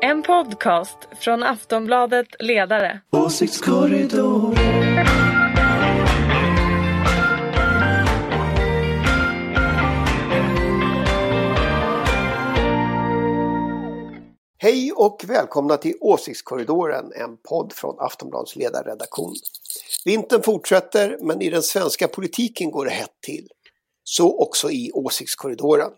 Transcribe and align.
En 0.00 0.22
podcast 0.22 0.98
från 1.20 1.42
Aftonbladet 1.42 2.26
Ledare. 2.38 3.00
Åsiktskorridor. 3.10 4.54
Hej 14.58 14.92
och 14.92 15.24
välkomna 15.28 15.76
till 15.76 15.94
Åsiktskorridoren, 16.00 17.12
en 17.12 17.36
podd 17.36 17.72
från 17.72 17.96
Aftonbladets 17.98 18.56
ledarredaktion. 18.56 19.34
Vintern 20.04 20.42
fortsätter, 20.42 21.18
men 21.20 21.42
i 21.42 21.50
den 21.50 21.62
svenska 21.62 22.08
politiken 22.08 22.70
går 22.70 22.84
det 22.84 22.90
hett 22.90 23.20
till. 23.26 23.48
Så 24.04 24.42
också 24.42 24.70
i 24.70 24.90
Åsiktskorridoren. 24.94 25.90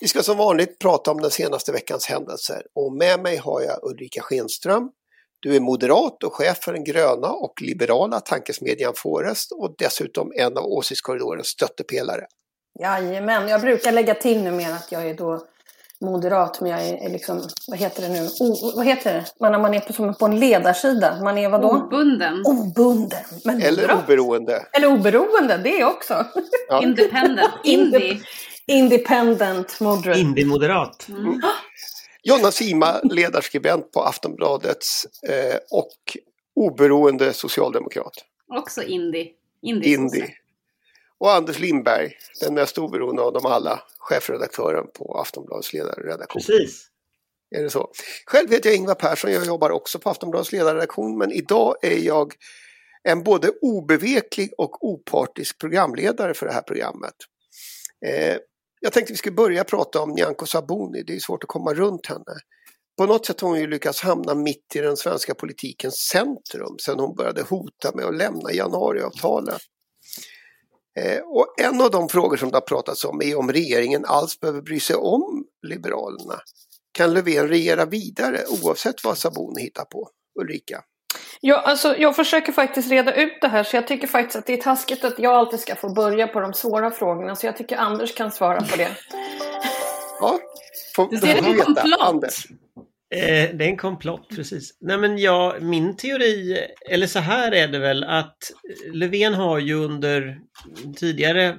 Vi 0.00 0.08
ska 0.08 0.22
som 0.22 0.36
vanligt 0.36 0.78
prata 0.78 1.10
om 1.10 1.20
den 1.20 1.30
senaste 1.30 1.72
veckans 1.72 2.06
händelser 2.06 2.62
och 2.74 2.92
med 2.92 3.20
mig 3.20 3.36
har 3.36 3.60
jag 3.60 3.78
Ulrika 3.82 4.20
Schenström. 4.22 4.90
Du 5.40 5.56
är 5.56 5.60
moderat 5.60 6.22
och 6.22 6.34
chef 6.34 6.58
för 6.62 6.72
den 6.72 6.84
gröna 6.84 7.28
och 7.28 7.62
liberala 7.62 8.20
tankesmedjan 8.20 8.92
Forest 8.96 9.52
och 9.52 9.74
dessutom 9.78 10.32
en 10.36 10.58
av 10.58 10.64
Åsiktskorridorens 10.64 11.46
stöttepelare. 11.46 12.26
Jajamän, 12.80 13.48
jag 13.48 13.60
brukar 13.60 13.92
lägga 13.92 14.14
till 14.14 14.42
numera 14.42 14.74
att 14.74 14.92
jag 14.92 15.06
är 15.06 15.14
då 15.14 15.46
moderat, 16.00 16.60
men 16.60 16.70
jag 16.70 16.88
är 16.88 17.08
liksom, 17.08 17.48
vad 17.68 17.78
heter 17.78 18.02
det 18.02 18.08
nu, 18.08 18.28
o, 18.40 18.72
vad 18.76 18.86
heter 18.86 19.14
det, 19.14 19.24
man, 19.40 19.62
man 19.62 19.74
är 19.74 19.80
på, 19.80 19.92
som 19.92 20.14
på 20.14 20.26
en 20.26 20.40
ledarsida, 20.40 21.20
man 21.22 21.38
är 21.38 21.48
vadå? 21.48 21.68
Obunden. 21.68 22.42
Obunden. 22.44 23.24
Men 23.44 23.62
Eller 23.62 23.82
moderat. 23.82 24.04
oberoende. 24.04 24.66
Eller 24.72 24.86
oberoende, 24.86 25.56
det 25.56 25.84
också. 25.84 26.26
Ja. 26.68 26.82
Independent. 26.82 27.50
Indie. 27.64 28.20
Independent 28.66 29.80
moderate. 29.80 30.20
Indie-moderat. 30.20 31.08
Mm. 31.08 31.40
Jonna 32.22 32.50
Sima, 32.50 33.00
ledarskribent 33.02 33.92
på 33.92 34.00
Aftonbladets 34.02 35.06
eh, 35.28 35.56
och 35.70 36.16
oberoende 36.54 37.32
socialdemokrat. 37.32 38.12
Också 38.48 38.82
indie. 38.82 39.28
indie. 39.62 39.94
Indie. 39.94 40.34
Och 41.18 41.32
Anders 41.32 41.58
Lindberg, 41.58 42.12
den 42.40 42.54
mest 42.54 42.78
oberoende 42.78 43.22
av 43.22 43.32
dem 43.32 43.46
alla, 43.46 43.82
chefredaktören 43.98 44.86
på 44.94 45.18
Aftonbladets 45.18 45.72
ledarredaktion. 45.72 46.42
Precis. 46.42 46.88
Är 47.50 47.62
det 47.62 47.70
så? 47.70 47.90
Själv 48.26 48.50
heter 48.50 48.70
jag 48.70 48.76
Ingvar 48.76 48.94
Persson, 48.94 49.32
jag 49.32 49.46
jobbar 49.46 49.70
också 49.70 49.98
på 49.98 50.10
Aftonbladets 50.10 50.52
ledarredaktion 50.52 51.18
men 51.18 51.32
idag 51.32 51.74
är 51.82 51.98
jag 51.98 52.34
en 53.02 53.22
både 53.22 53.50
obeveklig 53.62 54.52
och 54.58 54.84
opartisk 54.84 55.58
programledare 55.58 56.34
för 56.34 56.46
det 56.46 56.52
här 56.52 56.62
programmet. 56.62 57.14
Eh, 58.06 58.36
jag 58.82 58.92
tänkte 58.92 59.12
vi 59.12 59.16
skulle 59.16 59.34
börja 59.34 59.64
prata 59.64 60.02
om 60.02 60.10
Nyamko 60.10 60.46
Sabuni, 60.46 61.02
det 61.02 61.14
är 61.14 61.20
svårt 61.20 61.44
att 61.44 61.48
komma 61.48 61.74
runt 61.74 62.06
henne. 62.06 62.34
På 62.98 63.06
något 63.06 63.26
sätt 63.26 63.40
har 63.40 63.48
hon 63.48 63.60
ju 63.60 63.66
lyckats 63.66 64.00
hamna 64.00 64.34
mitt 64.34 64.76
i 64.76 64.78
den 64.78 64.96
svenska 64.96 65.34
politikens 65.34 65.94
centrum 65.94 66.78
sedan 66.78 67.00
hon 67.00 67.16
började 67.16 67.42
hota 67.42 67.90
med 67.94 68.04
att 68.04 68.16
lämna 68.16 68.52
januariavtalet. 68.52 69.60
Eh, 70.98 71.20
och 71.20 71.60
en 71.60 71.80
av 71.80 71.90
de 71.90 72.08
frågor 72.08 72.36
som 72.36 72.50
det 72.50 72.56
har 72.56 72.60
pratats 72.60 73.04
om 73.04 73.22
är 73.22 73.38
om 73.38 73.52
regeringen 73.52 74.04
alls 74.04 74.40
behöver 74.40 74.62
bry 74.62 74.80
sig 74.80 74.96
om 74.96 75.44
Liberalerna. 75.66 76.40
Kan 76.92 77.14
Löfven 77.14 77.48
regera 77.48 77.84
vidare 77.84 78.40
oavsett 78.62 79.04
vad 79.04 79.18
Sabuni 79.18 79.62
hittar 79.62 79.84
på? 79.84 80.08
Ulrika? 80.40 80.84
Ja, 81.44 81.60
alltså, 81.60 81.96
jag 81.98 82.16
försöker 82.16 82.52
faktiskt 82.52 82.90
reda 82.90 83.14
ut 83.14 83.40
det 83.40 83.48
här 83.48 83.62
så 83.62 83.76
jag 83.76 83.86
tycker 83.86 84.06
faktiskt 84.06 84.36
att 84.36 84.46
det 84.46 84.52
är 84.52 84.62
taskigt 84.62 85.04
att 85.04 85.18
jag 85.18 85.34
alltid 85.34 85.60
ska 85.60 85.76
få 85.76 85.94
börja 85.94 86.26
på 86.26 86.40
de 86.40 86.54
svåra 86.54 86.90
frågorna 86.90 87.36
så 87.36 87.46
jag 87.46 87.56
tycker 87.56 87.76
Anders 87.76 88.14
kan 88.14 88.30
svara 88.30 88.60
på 88.60 88.76
det. 88.76 88.90
Ja, 90.20 90.38
får, 90.96 91.10
det 91.10 91.18
som 91.18 91.28
veta. 91.28 91.64
komplott. 91.64 92.00
Anders. 92.00 92.46
Eh, 93.14 93.56
det 93.56 93.64
är 93.64 93.68
en 93.68 93.76
komplott, 93.76 94.28
precis. 94.36 94.76
Nej 94.80 94.98
men 94.98 95.18
ja, 95.18 95.56
min 95.60 95.96
teori, 95.96 96.58
eller 96.90 97.06
så 97.06 97.18
här 97.18 97.52
är 97.52 97.68
det 97.68 97.78
väl 97.78 98.04
att 98.04 98.38
Löfven 98.92 99.34
har 99.34 99.58
ju 99.58 99.74
under 99.74 100.38
tidigare 100.96 101.56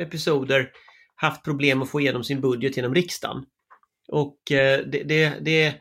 episoder 0.00 0.70
haft 1.14 1.44
problem 1.44 1.82
att 1.82 1.90
få 1.90 2.00
igenom 2.00 2.24
sin 2.24 2.40
budget 2.40 2.76
genom 2.76 2.94
riksdagen. 2.94 3.44
Och 4.08 4.52
eh, 4.52 4.80
det, 4.86 5.02
det, 5.02 5.32
det 5.40 5.74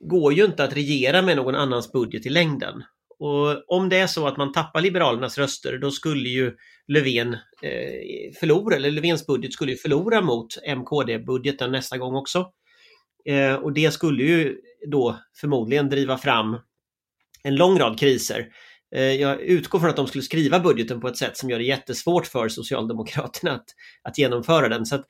går 0.00 0.32
ju 0.32 0.44
inte 0.44 0.64
att 0.64 0.76
regera 0.76 1.22
med 1.22 1.36
någon 1.36 1.54
annans 1.54 1.92
budget 1.92 2.26
i 2.26 2.28
längden. 2.28 2.82
Och 3.18 3.76
om 3.76 3.88
det 3.88 3.96
är 3.96 4.06
så 4.06 4.26
att 4.26 4.36
man 4.36 4.52
tappar 4.52 4.80
Liberalernas 4.80 5.38
röster, 5.38 5.78
då 5.78 5.90
skulle 5.90 6.28
ju 6.28 6.56
Löfven 6.88 7.34
eh, 7.62 8.32
förlora, 8.40 8.76
eller 8.76 8.90
Löfvens 8.90 9.26
budget 9.26 9.52
skulle 9.52 9.72
ju 9.72 9.78
förlora 9.78 10.20
mot 10.20 10.46
MKD-budgeten 10.76 11.72
nästa 11.72 11.98
gång 11.98 12.14
också. 12.14 12.52
Eh, 13.24 13.54
och 13.54 13.72
det 13.72 13.90
skulle 13.90 14.22
ju 14.22 14.56
då 14.90 15.18
förmodligen 15.40 15.88
driva 15.88 16.18
fram 16.18 16.56
en 17.42 17.56
lång 17.56 17.78
rad 17.78 17.98
kriser. 17.98 18.48
Eh, 18.94 19.02
jag 19.02 19.40
utgår 19.40 19.78
från 19.78 19.90
att 19.90 19.96
de 19.96 20.06
skulle 20.06 20.24
skriva 20.24 20.60
budgeten 20.60 21.00
på 21.00 21.08
ett 21.08 21.16
sätt 21.16 21.36
som 21.36 21.50
gör 21.50 21.58
det 21.58 21.64
jättesvårt 21.64 22.26
för 22.26 22.48
Socialdemokraterna 22.48 23.52
att, 23.52 23.66
att 24.02 24.18
genomföra 24.18 24.68
den. 24.68 24.86
Så 24.86 24.94
att 24.94 25.06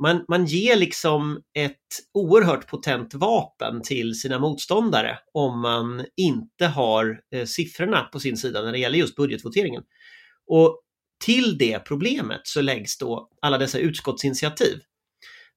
man, 0.00 0.24
man 0.28 0.46
ger 0.46 0.76
liksom 0.76 1.42
ett 1.54 1.76
oerhört 2.14 2.66
potent 2.66 3.14
vapen 3.14 3.82
till 3.82 4.20
sina 4.20 4.38
motståndare 4.38 5.18
om 5.32 5.60
man 5.60 6.04
inte 6.16 6.66
har 6.66 7.20
eh, 7.34 7.44
siffrorna 7.44 8.02
på 8.02 8.20
sin 8.20 8.36
sida 8.36 8.62
när 8.62 8.72
det 8.72 8.78
gäller 8.78 8.98
just 8.98 9.16
budgetvoteringen. 9.16 9.82
Och 10.46 10.80
till 11.24 11.58
det 11.58 11.78
problemet 11.78 12.40
så 12.44 12.60
läggs 12.60 12.98
då 12.98 13.28
alla 13.42 13.58
dessa 13.58 13.78
utskottsinitiativ. 13.78 14.80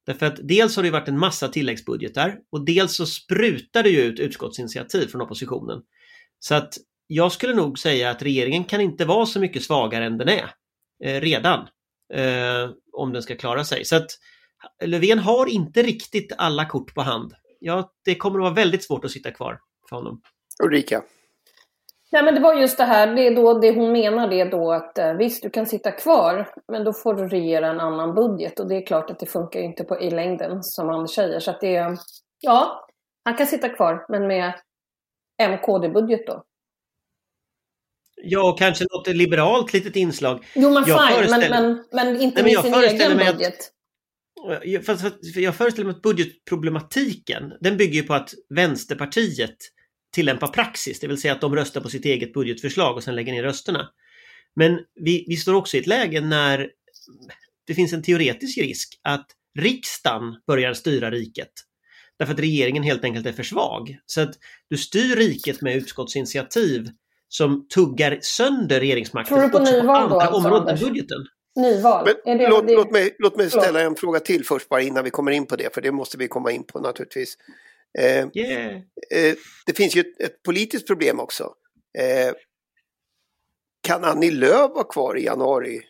Därför 0.06 0.26
att 0.26 0.40
dels 0.44 0.76
har 0.76 0.84
det 0.84 0.92
varit 0.92 1.08
en 1.08 1.20
massa 1.20 1.48
tilläggsbudgetar 1.48 2.38
och 2.52 2.66
dels 2.66 2.96
så 2.96 3.06
sprutar 3.06 3.84
det 3.84 3.90
ju 3.90 4.02
ut 4.02 4.20
utskottsinitiativ 4.20 5.08
från 5.08 5.22
oppositionen. 5.22 5.82
Så 6.40 6.56
att 6.56 6.74
jag 7.08 7.32
skulle 7.32 7.54
nog 7.54 7.80
säga 7.80 8.10
att 8.10 8.22
regeringen 8.22 8.64
kan 8.64 8.82
inte 8.82 9.06
vara 9.06 9.26
så 9.26 9.40
mycket 9.40 9.64
svagare 9.64 10.06
än 10.06 10.18
den 10.18 10.30
är 10.30 10.52
eh, 11.04 11.22
redan. 11.22 11.68
Eh, 12.14 12.70
om 12.94 13.14
den 13.14 13.24
ska 13.24 13.36
klara 13.36 13.66
sig. 13.66 13.86
Så 13.86 13.96
att 13.96 14.08
Löfven 14.86 15.20
har 15.20 15.46
inte 15.50 15.82
riktigt 15.82 16.32
alla 16.38 16.66
kort 16.66 16.94
på 16.94 17.02
hand. 17.02 17.34
Ja, 17.60 17.92
det 18.06 18.16
kommer 18.16 18.40
att 18.40 18.44
vara 18.44 18.54
väldigt 18.54 18.84
svårt 18.84 19.06
att 19.06 19.12
sitta 19.12 19.32
kvar 19.32 19.60
för 19.90 19.96
honom. 19.96 20.22
Ulrika? 20.64 21.04
Nej 22.12 22.24
men 22.24 22.36
det 22.36 22.42
var 22.42 22.54
just 22.54 22.78
det 22.78 22.84
här, 22.84 23.16
det 23.16 23.28
är 23.28 23.36
då 23.36 23.60
det 23.60 23.76
hon 23.76 23.92
menar 23.92 24.28
det 24.28 24.40
är 24.42 24.52
då 24.52 24.72
att 24.72 24.98
eh, 24.98 25.14
visst 25.14 25.44
du 25.44 25.50
kan 25.50 25.66
sitta 25.66 25.92
kvar 25.92 26.50
men 26.72 26.84
då 26.84 26.94
får 26.94 27.14
du 27.14 27.28
regera 27.28 27.68
en 27.68 27.80
annan 27.80 28.16
budget 28.16 28.60
och 28.60 28.68
det 28.68 28.76
är 28.76 28.86
klart 28.86 29.10
att 29.10 29.20
det 29.20 29.26
funkar 29.26 29.60
ju 29.60 29.66
inte 29.66 29.84
på, 29.84 30.00
i 30.02 30.10
längden 30.10 30.64
som 30.64 30.90
Anders 30.90 31.12
säger 31.12 31.40
så 31.40 31.52
att 31.52 31.62
det 31.62 31.76
är, 31.76 31.98
ja, 32.40 32.88
han 33.26 33.38
kan 33.38 33.48
sitta 33.48 33.70
kvar 33.70 34.06
men 34.10 34.28
med 34.28 34.54
MKD-budget 35.50 36.28
då. 36.28 36.44
Ja, 38.16 38.50
och 38.52 38.58
kanske 38.60 38.86
något 38.92 39.08
liberalt 39.08 39.74
litet 39.74 39.96
inslag. 39.96 40.46
Jo 40.56 40.70
men 40.70 40.84
Jag 40.88 41.08
fine, 41.08 41.20
men, 41.20 41.30
föreställer- 41.30 41.62
men, 41.62 41.86
men 41.92 42.22
inte 42.22 42.44
Nej, 42.44 42.54
men 42.64 42.72
med 42.72 42.90
sin 42.90 43.00
egen 43.00 43.18
mig 43.18 43.28
att- 43.28 43.38
budget. 43.38 43.70
Jag, 44.64 44.86
föreställer 45.56 45.84
mig 45.84 45.96
att 45.96 46.02
budgetproblematiken, 46.02 47.44
den 47.62 47.78
bygger 47.78 47.94
ju 47.94 48.04
på 48.04 48.14
att 48.14 48.34
Vänsterpartiet 48.50 49.58
tillämpar 50.14 50.48
praxis, 50.48 51.00
det 51.00 51.08
vill 51.08 51.22
säga 51.22 51.34
att 51.34 51.42
de 51.42 51.56
röstar 51.56 51.82
på 51.82 51.90
sitt 51.90 52.06
eget 52.06 52.34
budgetförslag 52.34 52.96
och 52.96 53.04
sen 53.04 53.16
lägger 53.16 53.34
ner 53.34 53.44
rösterna. 53.44 53.90
Men 54.56 54.80
vi, 54.96 55.26
vi 55.28 55.36
står 55.36 55.54
också 55.54 55.78
i 55.78 55.80
ett 55.80 55.88
läge 55.88 56.22
när 56.22 56.70
det 57.68 57.74
finns 57.74 57.94
en 57.94 58.04
teoretisk 58.04 58.58
risk 58.58 59.00
att 59.02 59.28
riksdagen 59.60 60.36
börjar 60.48 60.74
styra 60.74 61.12
riket. 61.12 61.52
Därför 62.20 62.34
att 62.34 62.40
regeringen 62.40 62.84
helt 62.84 63.04
enkelt 63.04 63.26
är 63.26 63.32
för 63.32 63.44
svag. 63.44 63.98
Så 64.06 64.22
att 64.22 64.36
du 64.70 64.78
styr 64.78 65.16
riket 65.16 65.62
med 65.62 65.76
utskottsinitiativ 65.76 66.90
som 67.28 67.68
tuggar 67.68 68.20
sönder 68.22 68.80
regeringsmakten 68.80 69.38
Tror 69.38 69.44
du 69.44 69.50
på 69.50 69.58
också 69.58 69.82
då, 69.82 69.92
andra 69.92 70.16
alltså, 70.16 70.48
områden 70.48 70.78
än 70.78 70.84
budgeten. 70.84 71.18
Nyval. 71.56 72.06
Men 72.06 72.34
är 72.34 72.40
det, 72.40 72.50
låt, 72.50 72.68
det, 72.68 72.76
låt, 72.76 72.92
mig, 72.92 73.16
låt 73.20 73.38
mig 73.38 73.50
ställa 73.50 73.82
en 73.82 73.96
fråga 73.96 74.20
till 74.20 74.46
först 74.46 74.70
bara 74.70 74.82
innan 74.82 75.04
vi 75.04 75.10
kommer 75.10 75.32
in 75.32 75.46
på 75.46 75.56
det, 75.56 75.74
för 75.74 75.82
det 75.82 75.92
måste 75.92 76.18
vi 76.18 76.28
komma 76.28 76.52
in 76.52 76.64
på 76.64 76.80
naturligtvis. 76.80 77.38
Eh, 78.00 78.28
Yeah. 78.34 78.76
eh, 79.12 79.36
det 79.66 79.78
finns 79.78 79.96
ju 79.96 80.02
ett, 80.02 80.22
ett 80.22 80.44
politiskt 80.44 80.88
problem 80.88 81.20
också. 81.20 81.54
Eh, 82.00 82.34
kan 83.88 84.04
Annie 84.04 84.32
Lööf 84.32 84.72
vara 84.72 84.84
kvar 84.84 85.18
i 85.18 85.26
januariavtalet 85.26 85.88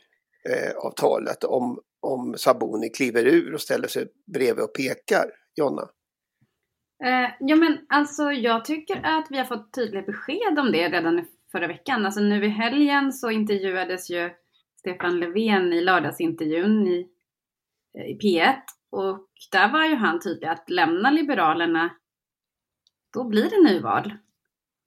eh, 0.50 0.78
avtalet 0.78 1.44
om, 1.44 1.80
om 2.02 2.38
Sabuni 2.38 2.90
kliver 2.90 3.26
ur 3.26 3.54
och 3.54 3.62
ställer 3.62 3.88
sig 3.88 4.08
bredvid 4.34 4.64
och 4.64 4.74
pekar? 4.74 5.26
Jonna? 5.56 5.90
Eh, 7.06 7.30
ja 7.40 7.56
men 7.56 7.78
alltså 7.90 8.32
jag 8.32 8.66
tycker 8.66 9.02
att 9.04 9.28
vi 9.30 9.38
har 9.38 9.46
fått 9.46 9.74
tydliga 9.74 10.02
besked 10.02 10.60
om 10.60 10.72
det 10.72 10.90
redan 10.90 11.26
förra 11.52 11.68
veckan. 11.68 12.06
Alltså 12.06 12.22
nu 12.22 12.46
i 12.46 12.50
helgen 12.50 13.14
så 13.14 13.32
intervjuades 13.32 14.10
ju 14.10 14.30
Stefan 14.84 15.20
Löfven 15.20 15.74
i 15.74 15.82
lördagsintervjun 15.82 16.88
i, 16.88 17.10
eh, 17.98 18.06
i 18.06 18.18
P1 18.18 18.56
och 18.90 19.30
där 19.52 19.72
var 19.72 19.86
ju 19.86 19.96
han 19.96 20.20
tydlig 20.20 20.48
att 20.48 20.70
lämna 20.70 21.12
Liberalerna 21.12 21.90
då 23.14 23.24
blir 23.24 23.50
det 23.50 23.72
nyval. 23.72 24.14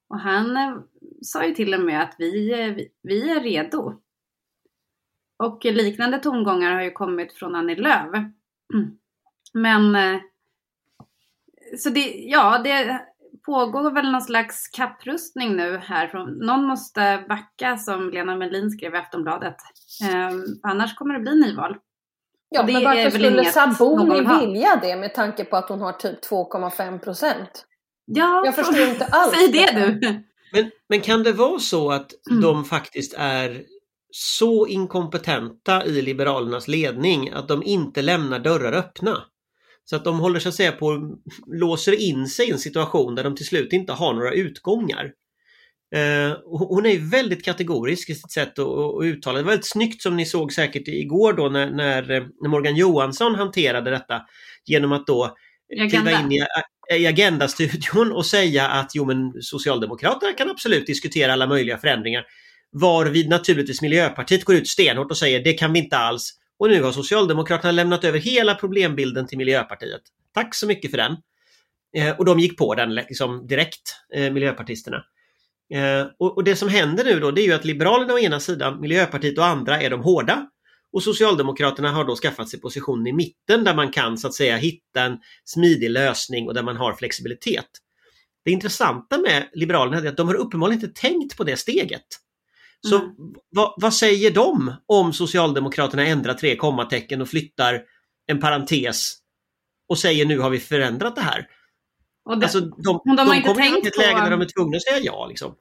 Och 0.08 0.20
han 0.20 0.56
eh, 0.56 0.76
sa 1.22 1.44
ju 1.46 1.54
till 1.54 1.74
och 1.74 1.80
med 1.80 2.02
att 2.02 2.14
vi, 2.18 2.52
eh, 2.52 2.74
vi, 2.74 2.88
vi 3.02 3.30
är 3.30 3.40
redo. 3.40 4.00
Och 5.36 5.64
liknande 5.64 6.18
tongångar 6.18 6.72
har 6.72 6.82
ju 6.82 6.90
kommit 6.90 7.32
från 7.32 7.54
Annie 7.54 7.76
Lööf. 7.76 8.10
Men 9.52 9.96
så 11.78 11.90
det, 11.90 12.14
ja, 12.14 12.58
det 12.58 13.06
pågår 13.46 13.90
väl 13.90 14.12
någon 14.12 14.22
slags 14.22 14.68
kapprustning 14.68 15.56
nu 15.56 15.80
här. 15.84 16.26
Någon 16.46 16.64
måste 16.64 17.24
backa 17.28 17.76
som 17.76 18.10
Lena 18.10 18.36
Melin 18.36 18.70
skrev 18.70 18.94
i 18.94 18.98
Aftonbladet. 18.98 19.56
Eh, 20.02 20.30
annars 20.62 20.94
kommer 20.94 21.14
det 21.14 21.20
bli 21.20 21.34
nyval. 21.34 21.76
Ja, 22.48 22.62
men 22.66 22.84
varför 22.84 23.10
skulle 23.10 23.44
Sabuni 23.44 24.44
vilja 24.44 24.78
det 24.82 24.96
med 24.96 25.14
tanke 25.14 25.44
på 25.44 25.56
att 25.56 25.68
hon 25.68 25.80
har 25.80 25.92
typ 25.92 26.24
2,5 26.30 26.98
procent? 26.98 27.66
Ja, 28.04 28.42
Jag 28.44 28.54
förstår 28.54 28.88
inte 28.88 29.04
alls 29.10 29.34
Säg 29.34 29.48
det 29.52 29.80
du! 30.00 30.22
Men, 30.52 30.70
men 30.88 31.00
kan 31.00 31.22
det 31.22 31.32
vara 31.32 31.58
så 31.58 31.90
att 31.92 32.10
Mm. 32.30 32.42
de 32.42 32.64
faktiskt 32.64 33.14
är 33.18 33.62
så 34.10 34.66
inkompetenta 34.66 35.84
i 35.84 36.02
Liberalernas 36.02 36.68
ledning 36.68 37.30
att 37.30 37.48
de 37.48 37.62
inte 37.62 38.02
lämnar 38.02 38.38
dörrar 38.38 38.72
öppna? 38.72 39.22
Så 39.90 39.96
att 39.96 40.04
de 40.04 40.20
håller 40.20 40.40
så 40.40 40.48
att 40.48 40.54
säga 40.54 40.72
på 40.72 41.16
låser 41.46 42.00
in 42.00 42.26
sig 42.26 42.48
i 42.48 42.50
en 42.50 42.58
situation 42.58 43.14
där 43.14 43.24
de 43.24 43.36
till 43.36 43.46
slut 43.46 43.72
inte 43.72 43.92
har 43.92 44.14
några 44.14 44.32
utgångar. 44.32 45.12
Eh, 45.94 46.36
hon 46.44 46.86
är 46.86 47.10
väldigt 47.10 47.44
kategorisk 47.44 48.10
i 48.10 48.14
sitt 48.14 48.32
sätt 48.32 48.58
att, 48.58 48.68
att 48.68 49.04
uttala. 49.04 49.38
Det 49.38 49.44
var 49.44 49.50
väldigt 49.50 49.70
snyggt 49.70 50.02
som 50.02 50.16
ni 50.16 50.26
såg 50.26 50.52
säkert 50.52 50.88
igår 50.88 51.32
då 51.32 51.48
när, 51.48 51.70
när, 51.70 52.28
Morgan 52.48 52.76
Johansson 52.76 53.34
hanterade 53.34 53.90
detta 53.90 54.22
genom 54.64 54.92
att 54.92 55.06
då 55.06 55.36
kliva 55.90 56.20
in 56.20 56.32
i, 56.32 56.44
i 56.98 57.06
Agenda-studion 57.06 58.12
och 58.12 58.26
säga 58.26 58.68
att 58.68 58.90
jo 58.94 59.04
men 59.04 59.32
Socialdemokraterna 59.40 60.32
kan 60.32 60.50
absolut 60.50 60.86
diskutera 60.86 61.32
alla 61.32 61.46
möjliga 61.46 61.78
förändringar. 61.78 62.24
Varvid 62.72 63.28
naturligtvis 63.28 63.82
Miljöpartiet 63.82 64.44
går 64.44 64.56
ut 64.56 64.68
stenhårt 64.68 65.10
och 65.10 65.18
säger 65.18 65.44
det 65.44 65.52
kan 65.52 65.72
vi 65.72 65.78
inte 65.78 65.96
alls. 65.96 66.32
Och 66.58 66.68
nu 66.68 66.82
har 66.82 66.92
Socialdemokraterna 66.92 67.72
lämnat 67.72 68.04
över 68.04 68.18
hela 68.18 68.54
problembilden 68.54 69.26
till 69.26 69.38
Miljöpartiet. 69.38 70.02
Tack 70.34 70.54
så 70.54 70.66
mycket 70.66 70.90
för 70.90 70.98
den. 70.98 71.16
Eh, 71.96 72.18
och 72.18 72.24
de 72.24 72.38
gick 72.38 72.58
på 72.58 72.74
den 72.74 72.94
liksom 72.94 73.46
direkt, 73.46 73.96
eh, 74.14 74.32
miljöpartisterna. 74.32 75.04
Eh, 75.74 76.06
och, 76.18 76.36
och 76.36 76.44
det 76.44 76.56
som 76.56 76.68
händer 76.68 77.04
nu 77.04 77.20
då 77.20 77.30
det 77.30 77.40
är 77.40 77.46
ju 77.46 77.52
att 77.52 77.64
Liberalerna 77.64 78.14
å 78.14 78.18
ena 78.18 78.40
sidan, 78.40 78.80
Miljöpartiet 78.80 79.38
och 79.38 79.46
andra 79.46 79.82
är 79.82 79.90
de 79.90 80.00
hårda. 80.02 80.50
Och 80.92 81.02
Socialdemokraterna 81.02 81.90
har 81.92 82.04
då 82.04 82.16
skaffat 82.16 82.48
sig 82.48 82.60
position 82.60 83.06
i 83.06 83.12
mitten 83.12 83.64
där 83.64 83.74
man 83.74 83.90
kan 83.90 84.18
så 84.18 84.28
att 84.28 84.34
säga 84.34 84.56
hitta 84.56 85.02
en 85.02 85.18
smidig 85.44 85.90
lösning 85.90 86.48
och 86.48 86.54
där 86.54 86.62
man 86.62 86.76
har 86.76 86.92
flexibilitet. 86.92 87.68
Det 88.44 88.50
intressanta 88.50 89.18
med 89.18 89.48
Liberalerna 89.52 89.98
är 89.98 90.08
att 90.08 90.16
de 90.16 90.28
har 90.28 90.34
uppenbarligen 90.34 90.82
inte 90.82 91.00
tänkt 91.00 91.36
på 91.36 91.44
det 91.44 91.56
steget. 91.56 92.06
Så 92.80 92.96
Mm. 92.96 93.14
vad, 93.50 93.74
vad 93.76 93.94
säger 93.94 94.30
de 94.30 94.72
om 94.86 95.12
Socialdemokraterna 95.12 96.06
ändrar 96.06 96.34
tre 96.34 96.56
kommatecken 96.56 97.20
och 97.22 97.28
flyttar 97.28 97.82
en 98.26 98.40
parentes 98.40 99.12
och 99.88 99.98
säger 99.98 100.26
nu 100.26 100.38
har 100.38 100.50
vi 100.50 100.58
förändrat 100.58 101.16
det 101.16 101.22
här. 101.22 101.46
Och 102.24 102.38
det, 102.38 102.46
Alltså, 102.46 102.60
de, 102.60 103.00
de 103.04 103.18
har 103.18 103.26
de 103.26 103.34
inte 103.34 103.48
kommer 103.48 103.80
till 103.80 103.88
ett 103.88 103.98
läge 103.98 104.20
där 104.20 104.30
de 104.30 104.40
är 104.40 104.44
tvungna 104.56 104.76
att 104.76 104.82
säga 104.82 104.98
ja. 105.02 105.26
Liksom. 105.26 105.54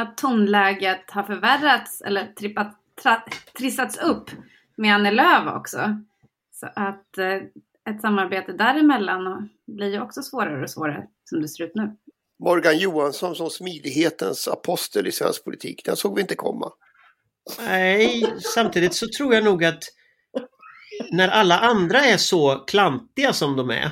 att 0.00 0.16
tonläget 0.16 1.10
har 1.10 1.22
förvärrats 1.22 2.00
eller 2.00 2.26
trippat, 2.26 2.76
tra, 3.02 3.22
trissats 3.58 3.98
upp 3.98 4.30
med 4.76 4.94
Annie 4.94 5.10
Lööf 5.10 5.56
också. 5.56 6.02
Så 6.52 6.66
att 6.76 7.18
eh, 7.18 7.34
ett 7.94 8.00
samarbete 8.00 8.52
däremellan 8.52 9.48
blir 9.66 9.92
ju 9.92 10.00
också 10.00 10.22
svårare 10.22 10.62
och 10.62 10.70
svårare 10.70 11.06
som 11.24 11.42
det 11.42 11.48
ser 11.48 11.64
ut 11.64 11.74
nu. 11.74 11.96
Morgan 12.44 12.78
Johansson 12.78 13.34
som 13.34 13.50
smidighetens 13.50 14.48
apostel 14.48 15.06
i 15.06 15.12
svensk 15.12 15.44
politik, 15.44 15.84
den 15.84 15.96
såg 15.96 16.14
vi 16.14 16.20
inte 16.20 16.34
komma. 16.34 16.72
Nej, 17.58 18.34
samtidigt 18.54 18.94
så 18.94 19.06
tror 19.16 19.34
jag 19.34 19.44
nog 19.44 19.64
att 19.64 19.84
när 21.12 21.28
alla 21.28 21.58
andra 21.58 22.00
är 22.00 22.16
så 22.16 22.64
klantiga 22.66 23.32
som 23.32 23.56
de 23.56 23.70
är 23.70 23.90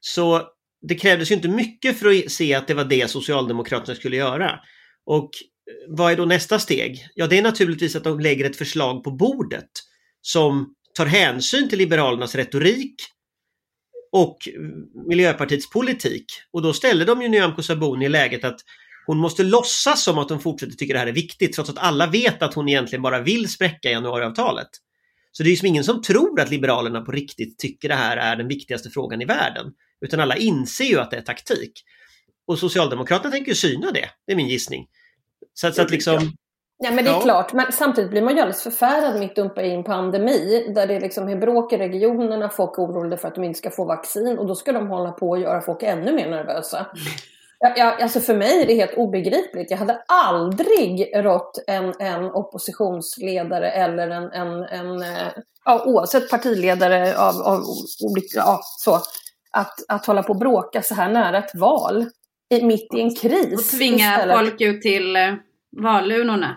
så 0.00 0.42
det 0.88 0.94
krävdes 0.94 1.30
ju 1.30 1.34
inte 1.34 1.48
mycket 1.48 1.98
för 1.98 2.08
att 2.08 2.30
se 2.30 2.54
att 2.54 2.66
det 2.66 2.74
var 2.74 2.84
det 2.84 3.10
Socialdemokraterna 3.10 3.96
skulle 3.96 4.16
göra. 4.16 4.60
Och 5.06 5.30
vad 5.88 6.12
är 6.12 6.16
då 6.16 6.24
nästa 6.24 6.58
steg? 6.58 7.06
Ja, 7.14 7.26
det 7.26 7.38
är 7.38 7.42
naturligtvis 7.42 7.96
att 7.96 8.04
de 8.04 8.20
lägger 8.20 8.44
ett 8.44 8.56
förslag 8.56 9.04
på 9.04 9.10
bordet 9.10 9.70
som 10.20 10.74
tar 10.94 11.06
hänsyn 11.06 11.68
till 11.68 11.78
Liberalernas 11.78 12.34
retorik 12.34 12.94
och 14.14 14.48
Miljöpartiets 15.08 15.70
politik. 15.70 16.24
Och 16.52 16.62
då 16.62 16.72
ställer 16.72 17.06
de 17.06 17.22
ju 17.22 17.28
Nyamko 17.28 17.62
Sabuni 17.62 18.04
i 18.04 18.08
läget 18.08 18.44
att 18.44 18.60
hon 19.06 19.18
måste 19.18 19.42
låtsas 19.42 20.04
som 20.04 20.18
att 20.18 20.30
hon 20.30 20.40
fortsätter 20.40 20.72
tycka 20.72 20.92
det 20.92 20.98
här 20.98 21.06
är 21.06 21.12
viktigt 21.12 21.52
trots 21.52 21.70
att 21.70 21.78
alla 21.78 22.06
vet 22.06 22.42
att 22.42 22.54
hon 22.54 22.68
egentligen 22.68 23.02
bara 23.02 23.20
vill 23.20 23.48
spräcka 23.48 23.90
januariavtalet. 23.90 24.68
Så 25.32 25.42
det 25.42 25.48
är 25.48 25.50
ju 25.50 25.56
som 25.56 25.66
ingen 25.66 25.84
som 25.84 26.02
tror 26.02 26.40
att 26.40 26.50
Liberalerna 26.50 27.00
på 27.00 27.12
riktigt 27.12 27.58
tycker 27.58 27.88
det 27.88 27.94
här 27.94 28.16
är 28.16 28.36
den 28.36 28.48
viktigaste 28.48 28.90
frågan 28.90 29.22
i 29.22 29.24
världen. 29.24 29.72
Utan 30.00 30.20
alla 30.20 30.36
inser 30.36 30.84
ju 30.84 31.00
att 31.00 31.10
det 31.10 31.16
är 31.16 31.22
taktik. 31.22 31.72
Och 32.46 32.58
Socialdemokraterna 32.58 33.30
tänker 33.30 33.50
ju 33.50 33.56
syna 33.56 33.90
det, 33.90 34.10
det 34.26 34.32
är 34.32 34.36
min 34.36 34.48
gissning. 34.48 34.86
Så 35.54 35.66
att, 35.66 35.74
så 35.74 35.82
att 35.82 35.90
liksom... 35.90 36.32
Ja, 36.78 36.90
men 36.90 37.04
det 37.04 37.10
är 37.10 37.14
Ja. 37.14 37.20
klart. 37.20 37.52
Men 37.52 37.72
samtidigt 37.72 38.10
blir 38.10 38.22
man 38.22 38.34
ju 38.34 38.40
alldeles 38.40 38.62
förfärad 38.62 39.20
mitt 39.20 39.38
uppe 39.38 39.62
i 39.62 39.74
en 39.74 39.84
pandemi 39.84 40.72
där 40.74 40.86
det 40.86 41.00
liksom 41.00 41.28
är 41.28 41.36
bråk 41.36 41.72
i 41.72 41.76
regionerna, 41.76 42.48
folk 42.48 42.78
är 42.78 42.82
oroliga 42.82 43.16
för 43.18 43.28
att 43.28 43.34
de 43.34 43.44
inte 43.44 43.58
ska 43.58 43.70
få 43.70 43.84
vaccin 43.84 44.38
och 44.38 44.46
då 44.46 44.54
ska 44.54 44.72
de 44.72 44.88
hålla 44.88 45.12
på 45.12 45.30
och 45.30 45.38
göra 45.38 45.60
folk 45.60 45.82
ännu 45.82 46.12
mer 46.12 46.30
nervösa. 46.30 46.86
Ja, 47.58 47.72
ja, 47.76 47.96
alltså 48.02 48.20
för 48.20 48.34
mig 48.34 48.62
är 48.62 48.66
det 48.66 48.74
helt 48.74 48.94
obegripligt. 48.94 49.70
Jag 49.70 49.78
hade 49.78 50.02
aldrig 50.08 51.10
rått 51.14 51.64
en, 51.66 51.94
en 51.98 52.24
oppositionsledare 52.24 53.70
eller 53.70 54.08
en, 54.10 54.32
en, 54.32 54.62
en 54.62 55.02
eh, 55.02 55.28
ja, 55.64 55.82
oavsett 55.86 56.30
partiledare 56.30 57.18
av, 57.18 57.42
av 57.42 57.60
olika, 58.02 58.36
ja, 58.38 58.60
så, 58.78 58.94
att, 59.50 59.74
att 59.88 60.06
hålla 60.06 60.22
på 60.22 60.32
och 60.32 60.38
bråka 60.38 60.82
så 60.82 60.94
här 60.94 61.08
nära 61.08 61.38
ett 61.38 61.54
val, 61.54 62.06
i, 62.50 62.62
mitt 62.64 62.94
i 62.94 63.00
en 63.00 63.14
kris. 63.14 63.72
Och 63.72 63.78
tvinga 63.78 64.12
istället. 64.14 64.36
folk 64.38 64.60
ut 64.60 64.82
till 64.82 65.16
eh, 65.16 65.34
valurnorna. 65.82 66.56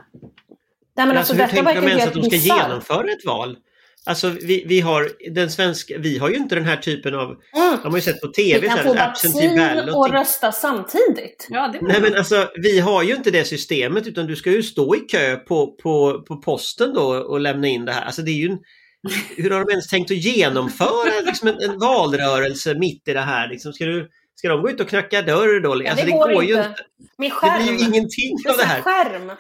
Nej, 0.98 1.06
men 1.06 1.08
Men 1.08 1.18
alltså, 1.18 1.34
alltså, 1.34 1.56
hur 1.56 1.64
tänker 1.64 1.82
de 1.82 1.88
ens 1.88 2.08
att 2.08 2.14
de 2.14 2.22
ska 2.24 2.30
bisarrt. 2.30 2.64
genomföra 2.68 3.12
ett 3.12 3.26
val? 3.26 3.58
Alltså 4.06 4.30
vi, 4.30 4.64
vi 4.68 4.80
har 4.82 5.10
den 5.32 5.52
svenska, 5.52 5.98
vi 5.98 6.18
har 6.18 6.30
ju 6.30 6.36
inte 6.36 6.56
den 6.56 6.66
här 6.66 6.78
typen 6.78 7.16
av, 7.16 7.26
Mm. 7.26 7.78
de 7.84 7.90
har 7.92 7.98
ju 7.98 8.02
sett 8.02 8.22
på 8.22 8.28
Vi 8.28 8.34
TV, 8.44 8.68
kan 8.68 8.78
så 8.78 8.84
få 8.84 8.94
här, 8.94 9.10
absentee 9.10 9.48
vaccin 9.50 9.76
ballot. 9.76 9.96
och 9.96 10.10
rösta 10.12 10.52
samtidigt. 10.52 11.48
Ja, 11.50 11.68
det 11.74 11.80
Nej 11.82 12.02
men 12.02 12.16
alltså 12.16 12.48
vi 12.56 12.80
har 12.80 13.04
ju 13.04 13.16
inte 13.16 13.32
det 13.32 13.44
systemet 13.46 14.08
utan 14.08 14.26
du 14.28 14.36
ska 14.36 14.52
ju 14.52 14.64
stå 14.64 14.96
i 14.96 15.00
kö 15.00 15.36
på, 15.36 15.68
på, 15.84 16.22
på 16.28 16.38
posten 16.38 16.94
då 16.94 17.02
och 17.16 17.40
lämna 17.40 17.68
in 17.68 17.86
det 17.86 17.92
här. 17.92 18.02
Alltså 18.06 18.22
det 18.22 18.32
är 18.32 18.36
ju 18.36 18.50
en, 18.50 18.58
hur 19.38 19.50
har 19.50 19.60
de 19.66 19.72
ens 19.72 19.88
tänkt 19.88 20.12
att 20.12 20.18
genomföra 20.18 21.22
liksom 21.26 21.48
en, 21.48 21.62
en 21.70 21.80
valrörelse 21.80 22.74
mitt 22.76 23.08
i 23.08 23.14
det 23.14 23.20
här? 23.22 23.50
Liksom, 23.50 23.74
ska, 23.74 23.86
du, 23.86 24.10
ska 24.36 24.48
de 24.50 24.62
gå 24.62 24.70
ut 24.70 24.80
och 24.82 24.90
knacka 24.90 25.22
dörr 25.22 25.60
då? 25.60 25.84
Ja, 25.84 25.90
Alltså, 25.92 26.06
det 26.06 26.12
går 26.12 26.44
ju 26.44 26.50
inte. 26.56 26.68
inte. 26.68 26.84
Det 27.58 27.64
blir 27.64 27.74
ju 27.80 27.86
ingenting 27.86 28.38
av 28.50 28.58
det 28.58 28.64
här. 28.64 28.82
skärm. 28.82 29.32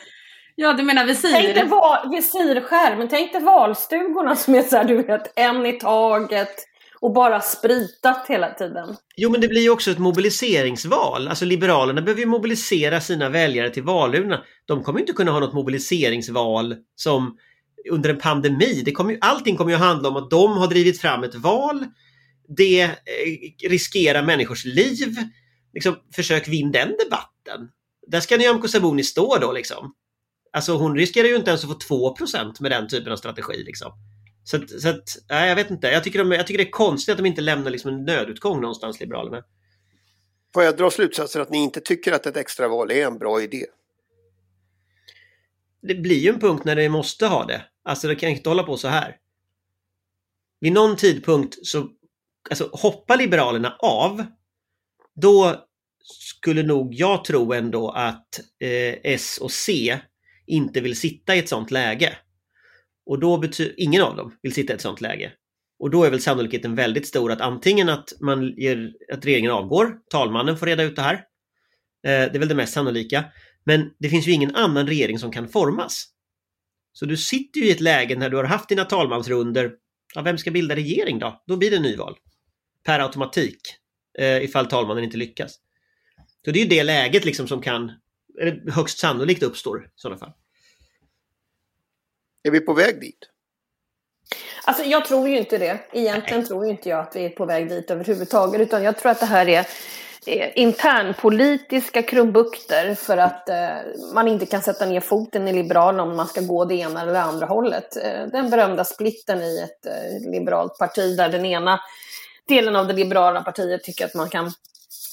Ja, 0.60 0.74
du 0.74 0.84
menar 0.84 1.06
Tänk 1.06 1.22
dig 1.24 1.54
visir? 1.54 1.66
va- 1.66 2.10
visirskärm. 2.12 3.08
Tänk 3.10 3.32
dig 3.34 3.42
valstugorna 3.44 4.36
som 4.36 4.56
är 4.56 4.62
så 4.64 4.78
här, 4.78 4.84
du 4.84 5.04
vet, 5.04 5.34
en 5.36 5.66
i 5.66 5.74
taget 5.80 6.56
och 7.00 7.14
bara 7.14 7.42
spritat 7.42 8.26
hela 8.28 8.54
tiden. 8.54 8.96
Jo 9.18 9.30
men 9.30 9.42
det 9.42 9.48
blir 9.48 9.62
ju 9.62 9.70
också 9.70 9.92
ett 9.92 9.98
mobiliseringsval. 9.98 11.28
Alltså 11.28 11.46
Liberalerna 11.46 12.02
behöver 12.02 12.22
ju 12.22 12.28
mobilisera 12.28 13.02
sina 13.02 13.30
väljare 13.30 13.70
till 13.70 13.84
valurnorna. 13.84 14.44
De 14.66 14.84
kommer 14.84 15.00
ju 15.00 15.04
inte 15.04 15.14
kunna 15.14 15.32
ha 15.32 15.40
något 15.40 15.54
mobiliseringsval 15.54 16.76
som 16.96 17.38
under 17.92 18.10
en 18.10 18.18
pandemi. 18.20 18.82
Det 18.86 18.92
kommer 18.92 19.12
ju, 19.12 19.18
allting 19.22 19.58
kommer 19.58 19.72
ju 19.72 19.76
att 19.76 19.82
handla 19.84 20.10
om 20.10 20.16
att 20.16 20.30
de 20.30 20.58
har 20.58 20.68
drivit 20.68 21.02
fram 21.02 21.24
ett 21.24 21.36
val. 21.36 21.86
Det 22.58 22.82
eh, 22.82 22.90
riskerar 23.70 24.24
människors 24.24 24.66
liv. 24.66 25.16
Liksom, 25.74 25.96
försök 26.16 26.48
vinna 26.48 26.72
den 26.72 26.88
debatten. 27.06 27.70
Där 28.08 28.20
ska 28.20 28.38
Nyamko 28.38 28.68
Sabuni 28.68 29.04
stå 29.04 29.38
då 29.38 29.52
liksom. 29.52 29.94
Alltså 30.58 30.74
hon 30.74 30.96
riskerar 30.96 31.28
ju 31.28 31.36
inte 31.36 31.50
ens 31.50 31.64
att 31.64 31.84
få 31.84 32.14
2 32.14 32.16
med 32.60 32.72
den 32.72 32.88
typen 32.88 33.14
av 33.14 33.18
strategi. 33.18 33.64
Liksom. 33.64 33.92
Så, 34.44 34.58
att, 34.58 34.70
så 34.70 34.90
att, 34.90 35.18
nej, 35.30 35.50
jag 35.50 35.56
vet 35.56 35.72
inte. 35.72 35.88
Jag 35.88 36.04
tycker, 36.04 36.20
de, 36.20 36.32
jag 36.32 36.48
tycker 36.48 36.58
det 36.58 36.70
är 36.70 36.72
konstigt 36.72 37.12
att 37.12 37.18
de 37.18 37.26
inte 37.26 37.42
lämnar 37.42 37.72
liksom 37.72 37.94
en 37.94 38.04
nödutgång 38.04 38.62
någonstans, 38.62 39.00
Liberalerna. 39.00 39.44
Får 40.54 40.64
jag 40.64 40.78
dra 40.78 40.92
slutsatsen 40.92 41.42
att 41.42 41.50
ni 41.50 41.58
inte 41.58 41.82
tycker 41.82 42.12
att 42.12 42.26
ett 42.26 42.38
extraval 42.38 42.92
är 42.92 43.08
en 43.08 43.18
bra 43.18 43.42
idé? 43.42 43.66
Det 45.82 45.96
blir 45.96 46.20
ju 46.20 46.30
en 46.30 46.40
punkt 46.40 46.66
när 46.66 46.76
det 46.76 46.90
måste 46.90 47.28
ha 47.28 47.46
det. 47.46 47.66
Alltså 47.84 48.08
det 48.08 48.16
kan 48.16 48.30
inte 48.30 48.50
hålla 48.50 48.64
på 48.64 48.78
så 48.78 48.88
här. 48.88 49.16
Vid 50.60 50.74
någon 50.74 50.96
tidpunkt 50.96 51.68
så 51.68 51.90
alltså, 52.50 52.70
hoppar 52.74 53.18
Liberalerna 53.18 53.76
av. 53.80 54.26
Då 55.16 55.66
skulle 56.04 56.64
nog 56.64 56.94
jag 56.94 57.26
tro 57.26 57.54
ändå 57.54 57.90
att 57.90 58.40
eh, 58.60 58.96
S 59.04 59.38
och 59.42 59.52
C 59.52 60.00
inte 60.48 60.82
vill 60.82 60.96
sitta 60.96 61.36
i 61.36 61.40
ett 61.40 61.50
sånt 61.50 61.72
läge. 61.72 62.18
Och 63.06 63.20
då 63.20 63.38
betyder 63.38 63.74
ingen 63.78 64.02
av 64.02 64.16
dem 64.16 64.38
vill 64.42 64.54
sitta 64.54 64.74
i 64.74 64.76
ett 64.76 64.82
sånt 64.82 65.02
läge. 65.02 65.32
Och 65.80 65.90
då 65.90 66.04
är 66.04 66.10
väl 66.10 66.22
sannolikheten 66.22 66.76
väldigt 66.76 67.08
stor 67.08 67.32
att 67.32 67.42
antingen 67.42 67.90
att, 67.90 68.14
man 68.22 68.54
ger, 68.58 68.94
att 69.14 69.26
regeringen 69.26 69.52
avgår, 69.52 69.98
talmannen 70.10 70.58
får 70.58 70.66
reda 70.66 70.84
ut 70.84 70.96
det 70.96 71.02
här. 71.02 71.14
Eh, 71.14 71.22
det 72.04 72.36
är 72.36 72.40
väl 72.40 72.48
det 72.48 72.56
mest 72.56 72.74
sannolika. 72.74 73.26
Men 73.66 73.90
det 74.00 74.10
finns 74.10 74.28
ju 74.28 74.32
ingen 74.32 74.56
annan 74.56 74.88
regering 74.88 75.20
som 75.20 75.32
kan 75.32 75.48
formas. 75.48 76.06
Så 76.94 77.06
du 77.06 77.18
sitter 77.18 77.60
ju 77.60 77.66
i 77.68 77.72
ett 77.72 77.82
läge 77.82 78.16
när 78.16 78.30
du 78.30 78.38
har 78.38 78.44
haft 78.44 78.70
dina 78.70 78.86
talmansrunder. 78.86 79.72
Ja, 80.16 80.22
vem 80.22 80.38
ska 80.38 80.52
bilda 80.52 80.76
regering 80.76 81.20
då? 81.20 81.44
Då 81.48 81.58
blir 81.58 81.72
det 81.72 81.80
nyval. 81.80 82.16
Per 82.84 83.00
automatik. 83.00 83.60
eh, 84.20 84.44
ifall 84.44 84.66
talmannen 84.66 85.04
inte 85.04 85.18
lyckas. 85.18 85.56
Så 86.46 86.52
det 86.52 86.60
är 86.60 86.64
ju 86.64 86.70
det 86.70 86.84
läget 86.84 87.26
liksom 87.26 87.48
som 87.48 87.62
kan, 87.62 87.92
eller 88.42 88.72
högst 88.72 89.00
sannolikt 89.00 89.44
uppstår 89.44 89.86
i 89.86 89.88
sådana 89.96 90.20
fall. 90.20 90.32
Är 92.44 92.52
vi 92.52 92.60
på 92.60 92.74
väg 92.74 93.02
dit? 93.02 93.30
Alltså 94.64 94.84
jag 94.84 95.06
tror 95.06 95.28
ju 95.28 95.38
inte 95.38 95.58
det. 95.58 95.80
Egentligen 95.92 96.46
tror 96.46 96.66
ju 96.66 96.72
inte 96.72 96.90
jag 96.90 97.00
att 97.00 97.16
vi 97.16 97.26
är 97.26 97.30
på 97.30 97.46
väg 97.46 97.70
dit 97.70 97.92
överhuvudtaget. 97.92 98.62
Utan 98.62 98.84
jag 98.84 98.98
tror 98.98 99.12
att 99.12 99.20
det 99.20 99.26
här 99.26 99.48
är 99.50 99.66
internpolitiska 100.56 102.02
krumbukter 102.02 102.96
för 102.96 103.18
att 103.18 103.50
eh, 103.50 103.76
man 104.14 104.28
inte 104.28 104.46
kan 104.46 104.62
sätta 104.62 104.86
ner 104.86 105.00
foten 105.00 105.48
i 105.48 105.54
Liberalerna 105.54 106.04
om 106.04 106.16
man 106.16 106.28
ska 106.28 106.42
gå 106.42 106.66
det 106.66 106.76
ena 106.76 107.02
eller 107.02 107.16
andra 107.16 107.46
hållet. 107.46 107.98
Eh, 107.98 108.28
den 108.32 108.50
berömda 108.50 108.86
splitten 108.86 109.42
i 109.42 109.60
ett 109.60 109.86
eh, 109.86 110.32
liberalt 110.32 110.78
parti 110.78 111.18
där 111.18 111.30
den 111.30 111.46
ena 111.46 111.80
delen 112.48 112.76
av 112.76 112.88
det 112.88 112.94
liberala 112.94 113.42
partiet 113.42 113.84
tycker 113.84 114.06
att 114.06 114.14
man 114.14 114.30
kan 114.30 114.52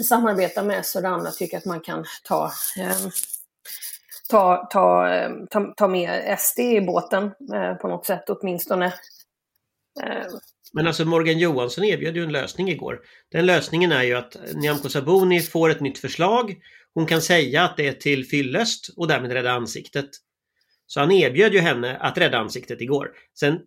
samarbeta 0.02 0.62
med 0.62 0.78
S 0.78 0.96
och 0.96 1.04
andra 1.04 1.30
tycker 1.30 1.58
att 1.58 1.64
man 1.64 1.80
kan 1.80 2.04
ta 2.24 2.52
eh, 2.78 2.96
ta, 4.28 4.68
ta, 4.70 5.08
eh, 5.08 5.30
ta, 5.50 5.74
ta 5.76 5.88
med 5.88 6.38
SD 6.38 6.58
i 6.58 6.80
båten 6.80 7.24
eh, 7.54 7.74
på 7.74 7.88
något 7.88 8.06
sätt 8.06 8.24
åtminstone. 8.28 8.86
Eh, 10.02 10.26
Men 10.72 10.86
alltså 10.86 11.04
Morgan 11.04 11.38
Johansson 11.38 11.84
erbjöd 11.84 12.16
ju 12.16 12.24
en 12.24 12.32
lösning 12.32 12.68
igår. 12.68 13.00
Den 13.32 13.46
lösningen 13.46 13.92
är 13.92 14.02
ju 14.02 14.14
att 14.14 14.36
Nyamko 14.54 14.88
Sabuni 14.88 15.40
får 15.40 15.70
ett 15.70 15.80
nytt 15.80 15.98
förslag. 15.98 16.56
Hon 16.94 17.06
kan 17.06 17.22
säga 17.22 17.64
att 17.64 17.76
det 17.76 17.88
är 17.88 17.92
till 17.92 18.26
fyllest 18.26 18.90
och 18.96 19.08
därmed 19.08 19.32
rädda 19.32 19.52
ansiktet. 19.52 20.10
Så 20.86 21.00
han 21.00 21.12
erbjöd 21.12 21.52
ju 21.52 21.60
henne 21.60 21.96
att 21.96 22.18
rädda 22.18 22.38
ansiktet 22.38 22.80
igår. 22.80 23.12
Sen 23.38 23.60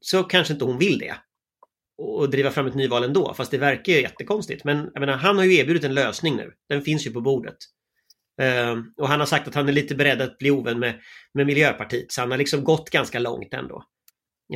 så 0.00 0.22
kanske 0.22 0.52
inte 0.52 0.64
hon 0.64 0.78
vill 0.78 0.98
det. 0.98 1.14
Och 1.98 2.30
driva 2.30 2.50
fram 2.50 2.66
ett 2.66 2.74
nyval 2.74 3.04
ändå, 3.04 3.34
fast 3.34 3.50
det 3.50 3.58
verkar 3.58 3.92
ju 3.92 4.00
jättekonstigt. 4.00 4.64
Men 4.64 4.90
jag 4.94 5.00
menar, 5.00 5.16
han 5.16 5.36
har 5.36 5.44
ju 5.44 5.56
erbjudit 5.56 5.84
en 5.84 5.94
lösning 5.94 6.36
nu. 6.36 6.52
Den 6.68 6.82
finns 6.82 7.06
ju 7.06 7.10
på 7.10 7.20
bordet. 7.20 7.56
Uh, 8.42 8.82
och 8.96 9.08
han 9.08 9.20
har 9.20 9.26
sagt 9.26 9.48
att 9.48 9.54
han 9.54 9.68
är 9.68 9.72
lite 9.72 9.94
beredd 9.94 10.22
att 10.22 10.38
bli 10.38 10.50
ovän 10.50 10.78
med, 10.78 11.00
med 11.34 11.46
Miljöpartiet, 11.46 12.12
så 12.12 12.20
han 12.20 12.30
har 12.30 12.38
liksom 12.38 12.64
gått 12.64 12.90
ganska 12.90 13.18
långt 13.18 13.54
ändå. 13.54 13.84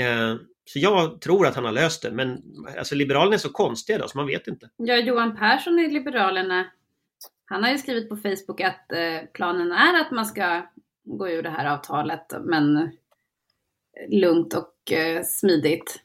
Uh, 0.01 0.37
så 0.65 0.79
jag 0.79 1.21
tror 1.21 1.47
att 1.47 1.55
han 1.55 1.65
har 1.65 1.73
löst 1.73 2.03
det, 2.03 2.11
men 2.11 2.43
alltså 2.79 2.95
Liberalerna 2.95 3.35
är 3.35 3.39
så 3.39 3.53
konstiga 3.53 3.99
då, 3.99 4.09
så 4.09 4.19
man 4.19 4.27
vet 4.27 4.47
inte. 4.47 4.71
Ja, 4.77 4.97
Johan 4.97 5.37
Persson 5.37 5.79
i 5.79 5.91
Liberalerna, 5.91 6.71
han 7.45 7.63
har 7.63 7.71
ju 7.71 7.79
skrivit 7.79 8.09
på 8.09 8.17
Facebook 8.17 8.61
att 8.61 8.93
eh, 8.93 9.29
planen 9.33 9.73
är 9.73 10.01
att 10.01 10.11
man 10.11 10.27
ska 10.27 10.67
gå 11.05 11.29
ur 11.29 11.43
det 11.43 11.51
här 11.51 11.75
avtalet, 11.75 12.27
men 12.45 12.77
eh, 12.77 12.91
lugnt 14.09 14.55
och 14.55 14.93
eh, 14.93 15.23
smidigt. 15.25 16.01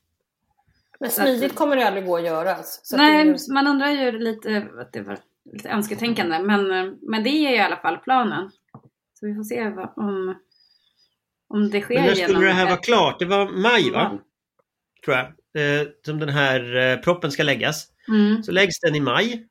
Men 1.00 1.10
smidigt 1.10 1.52
att, 1.52 1.58
kommer 1.58 1.76
det 1.76 1.88
aldrig 1.88 2.06
gå 2.06 2.18
att 2.18 2.24
göra. 2.24 2.58
nej, 2.94 3.26
det... 3.26 3.54
man 3.54 3.68
undrar 3.68 3.90
ju 3.90 4.12
lite, 4.12 4.68
att 4.80 4.94
det 4.94 5.02
var 5.02 5.18
lite 5.54 5.70
önsketänkande, 5.70 6.40
men, 6.40 6.68
men 7.02 7.24
det 7.24 7.30
är 7.30 7.50
ju 7.50 7.56
i 7.56 7.60
alla 7.60 7.78
fall 7.78 7.98
planen. 7.98 8.52
Så 9.20 9.28
vi 9.28 9.36
får 9.36 9.44
se 9.44 9.70
vad, 9.70 9.94
om, 9.96 10.36
om 11.50 11.70
det 11.70 11.82
sker 11.82 11.96
men 11.96 12.06
när 12.06 12.16
skulle 12.16 12.48
det 12.48 12.54
här 12.54 12.66
vara 12.66 12.78
klart? 12.78 13.20
Det 13.20 13.26
var 13.26 13.50
maj 13.50 13.92
va? 13.92 14.20
tror 15.06 15.18
jag, 15.18 15.26
eh, 15.26 15.88
som 16.06 16.20
den 16.20 16.30
här 16.30 16.76
eh, 16.76 16.98
proppen 16.98 17.32
ska 17.32 17.44
läggas. 17.44 17.88
Mm. 18.08 18.44
Så 18.44 18.52
läggs 18.52 18.80
den 18.80 18.96
i 18.96 19.00
maj. 19.00 19.48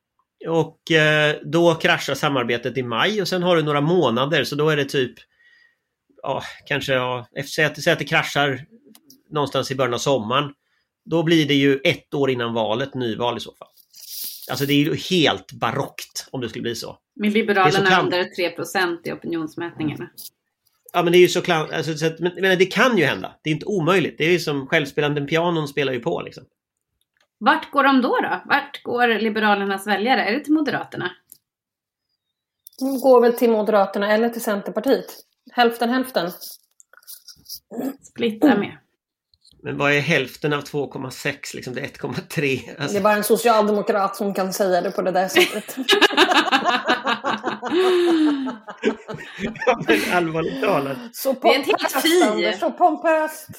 Och 0.47 0.91
eh, 0.91 1.35
då 1.43 1.75
kraschar 1.75 2.13
samarbetet 2.13 2.77
i 2.77 2.83
maj 2.83 3.21
och 3.21 3.27
sen 3.27 3.43
har 3.43 3.55
du 3.55 3.63
några 3.63 3.81
månader 3.81 4.43
så 4.43 4.55
då 4.55 4.69
är 4.69 4.77
det 4.77 4.85
typ 4.85 5.13
ja, 6.21 6.43
kanske 6.65 6.93
ja, 6.93 7.27
säg 7.55 7.65
att, 7.65 7.87
att 7.87 7.99
det 7.99 8.05
kraschar 8.05 8.65
någonstans 9.29 9.71
i 9.71 9.75
början 9.75 9.93
av 9.93 9.97
sommaren. 9.97 10.53
Då 11.05 11.23
blir 11.23 11.47
det 11.47 11.53
ju 11.53 11.79
ett 11.83 12.13
år 12.13 12.29
innan 12.29 12.53
valet 12.53 12.93
nyval 12.93 13.37
i 13.37 13.39
så 13.39 13.53
fall. 13.53 13.67
Alltså 14.49 14.65
det 14.65 14.73
är 14.73 14.77
ju 14.77 14.95
helt 14.95 15.51
barockt 15.51 16.27
om 16.31 16.41
det 16.41 16.49
skulle 16.49 16.61
bli 16.61 16.75
så. 16.75 16.97
Men 17.15 17.29
Liberalerna 17.29 17.89
är 17.89 18.03
under 18.03 18.23
3% 18.23 18.97
i 19.03 19.11
opinionsmätningarna. 19.11 20.09
Ja 20.93 21.03
men 21.03 21.11
det 21.11 21.17
är 21.17 21.19
ju 21.19 21.27
så 21.27 21.41
klart, 21.41 21.71
alltså, 21.71 21.97
så 21.97 22.05
att, 22.05 22.19
men, 22.19 22.31
men, 22.35 22.57
det 22.57 22.65
kan 22.65 22.97
ju 22.97 23.05
hända. 23.05 23.35
Det 23.41 23.49
är 23.49 23.53
inte 23.53 23.65
omöjligt. 23.65 24.17
Det 24.17 24.25
är 24.25 24.31
ju 24.31 24.39
som 24.39 24.67
självspelande 24.67 25.21
pianon 25.21 25.67
spelar 25.67 25.93
ju 25.93 25.99
på 25.99 26.21
liksom. 26.21 26.43
Vart 27.37 27.71
går 27.71 27.83
de 27.83 28.01
då 28.01 28.19
då? 28.21 28.41
Vart 28.45 28.83
går 28.83 29.19
Liberalernas 29.19 29.87
väljare? 29.87 30.23
Är 30.23 30.33
det 30.33 30.39
till 30.39 30.53
Moderaterna? 30.53 31.11
De 32.79 32.99
går 32.99 33.21
väl 33.21 33.33
till 33.33 33.51
Moderaterna 33.51 34.11
eller 34.11 34.29
till 34.29 34.43
Centerpartiet. 34.43 35.05
Hälften 35.51 35.89
hälften. 35.89 36.31
Splitta 38.01 38.57
med. 38.57 38.77
Men 39.65 39.77
vad 39.77 39.91
är 39.91 39.99
hälften 39.99 40.53
av 40.53 40.63
2,6? 40.63 41.55
Liksom 41.55 41.73
det 41.73 41.81
är 41.81 41.87
1,3. 41.87 42.69
Alltså... 42.69 42.93
Det 42.93 42.99
är 42.99 43.03
bara 43.03 43.13
en 43.13 43.23
socialdemokrat 43.23 44.15
som 44.15 44.33
kan 44.33 44.53
säga 44.53 44.81
det 44.81 44.91
på 44.91 45.01
det 45.01 45.11
där 45.11 45.27
sättet. 45.27 45.75
ja, 49.65 49.81
men 49.87 49.99
allvarligt 50.13 50.61
talat. 50.61 50.97
Så 51.13 51.33
det 51.33 51.47
är 51.47 51.59
ett 51.59 51.65
helt 51.65 51.91
fi. 51.91 52.57
Så 52.59 52.71
pompöst. 52.71 53.49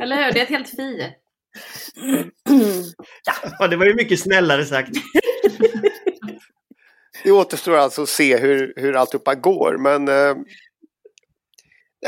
Eller 0.00 0.24
hur? 0.24 0.32
Det 0.32 0.40
är 0.40 0.42
ett 0.42 0.48
helt 0.48 0.68
fi. 0.68 1.12
ja. 3.24 3.32
ja, 3.58 3.66
det 3.68 3.76
var 3.76 3.86
ju 3.86 3.94
mycket 3.94 4.20
snällare 4.20 4.64
sagt. 4.64 4.90
det 7.24 7.32
återstår 7.32 7.76
alltså 7.76 8.02
att 8.02 8.08
se 8.08 8.36
hur, 8.36 8.72
hur 8.76 8.96
alltihopa 8.96 9.34
går. 9.34 9.78
Men 9.78 10.08
eh, 10.08 10.36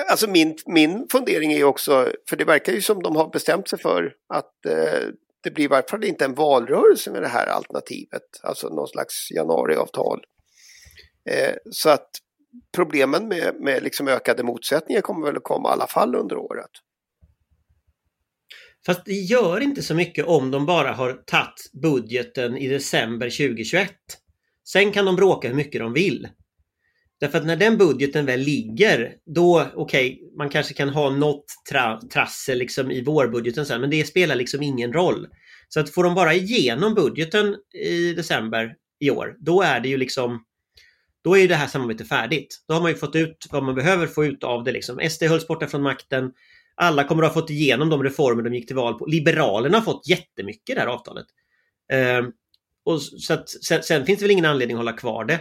Alltså 0.08 0.30
min, 0.30 0.56
min 0.66 1.06
fundering 1.12 1.52
är 1.52 1.64
också, 1.64 2.12
för 2.28 2.36
det 2.36 2.44
verkar 2.44 2.72
ju 2.72 2.82
som 2.82 3.02
de 3.02 3.16
har 3.16 3.30
bestämt 3.30 3.68
sig 3.68 3.78
för 3.78 4.14
att 4.28 4.66
eh, 4.66 5.08
det 5.42 5.50
blir 5.50 5.64
i 5.64 5.68
varje 5.68 5.88
fall 5.88 6.04
inte 6.04 6.24
en 6.24 6.34
valrörelse 6.34 7.10
med 7.10 7.22
det 7.22 7.28
här 7.28 7.46
alternativet, 7.46 8.22
alltså 8.42 8.68
någon 8.68 8.88
slags 8.88 9.30
januariavtal. 9.30 10.24
Eh, 11.30 11.54
så 11.70 11.90
att 11.90 12.10
problemen 12.74 13.28
med, 13.28 13.54
med 13.60 13.82
liksom 13.82 14.08
ökade 14.08 14.42
motsättningar 14.42 15.00
kommer 15.00 15.26
väl 15.26 15.36
att 15.36 15.44
komma 15.44 15.68
i 15.68 15.72
alla 15.72 15.86
fall 15.86 16.14
under 16.14 16.36
året. 16.36 16.70
Fast 18.86 19.04
det 19.04 19.12
gör 19.12 19.60
inte 19.60 19.82
så 19.82 19.94
mycket 19.94 20.26
om 20.26 20.50
de 20.50 20.66
bara 20.66 20.92
har 20.92 21.12
tagit 21.12 21.72
budgeten 21.82 22.56
i 22.56 22.68
december 22.68 23.30
2021. 23.30 23.90
Sen 24.64 24.92
kan 24.92 25.04
de 25.04 25.16
bråka 25.16 25.48
hur 25.48 25.54
mycket 25.54 25.80
de 25.80 25.92
vill. 25.92 26.28
Därför 27.20 27.38
att 27.38 27.46
när 27.46 27.56
den 27.56 27.78
budgeten 27.78 28.26
väl 28.26 28.40
ligger, 28.40 29.14
då 29.34 29.66
okej, 29.74 30.12
okay, 30.12 30.36
man 30.38 30.48
kanske 30.48 30.74
kan 30.74 30.88
ha 30.88 31.10
något 31.10 31.44
tra 31.70 32.00
trassel 32.12 32.58
liksom 32.58 32.90
i 32.90 33.04
vårbudgeten 33.04 33.66
sen, 33.66 33.80
men 33.80 33.90
det 33.90 34.04
spelar 34.04 34.34
liksom 34.34 34.62
ingen 34.62 34.92
roll. 34.92 35.26
Så 35.68 35.80
att 35.80 35.90
får 35.90 36.04
de 36.04 36.14
bara 36.14 36.34
igenom 36.34 36.94
budgeten 36.94 37.56
i 37.74 38.12
december 38.12 38.74
i 39.00 39.10
år, 39.10 39.36
då 39.38 39.62
är 39.62 39.80
det 39.80 39.88
ju 39.88 39.96
liksom 39.96 40.44
då 41.26 41.36
är 41.36 41.40
ju 41.40 41.46
det 41.46 41.54
här 41.54 41.66
samarbetet 41.66 42.08
färdigt. 42.08 42.64
Då 42.68 42.74
har 42.74 42.80
man 42.80 42.90
ju 42.90 42.96
fått 42.96 43.16
ut 43.16 43.46
vad 43.50 43.62
man 43.62 43.74
behöver 43.74 44.06
få 44.06 44.24
ut 44.24 44.44
av 44.44 44.64
det. 44.64 44.72
Liksom. 44.72 45.00
SD 45.10 45.22
hölls 45.22 45.46
borta 45.46 45.66
från 45.66 45.82
makten. 45.82 46.32
Alla 46.74 47.04
kommer 47.04 47.22
att 47.22 47.34
ha 47.34 47.40
fått 47.40 47.50
igenom 47.50 47.88
de 47.88 48.02
reformer 48.02 48.42
de 48.42 48.54
gick 48.54 48.66
till 48.66 48.76
val 48.76 48.98
på. 48.98 49.06
Liberalerna 49.06 49.78
har 49.78 49.84
fått 49.84 50.08
jättemycket 50.08 50.70
i 50.70 50.74
det 50.74 50.80
här 50.80 50.86
avtalet. 50.86 51.26
Eh, 51.92 52.22
och 52.84 53.02
så 53.02 53.34
att, 53.34 53.48
sen, 53.48 53.82
sen, 53.82 54.06
finns 54.06 54.18
det 54.18 54.24
väl 54.24 54.30
ingen 54.30 54.44
anledning 54.44 54.76
att 54.76 54.80
hålla 54.80 54.92
kvar 54.92 55.24
det. 55.24 55.40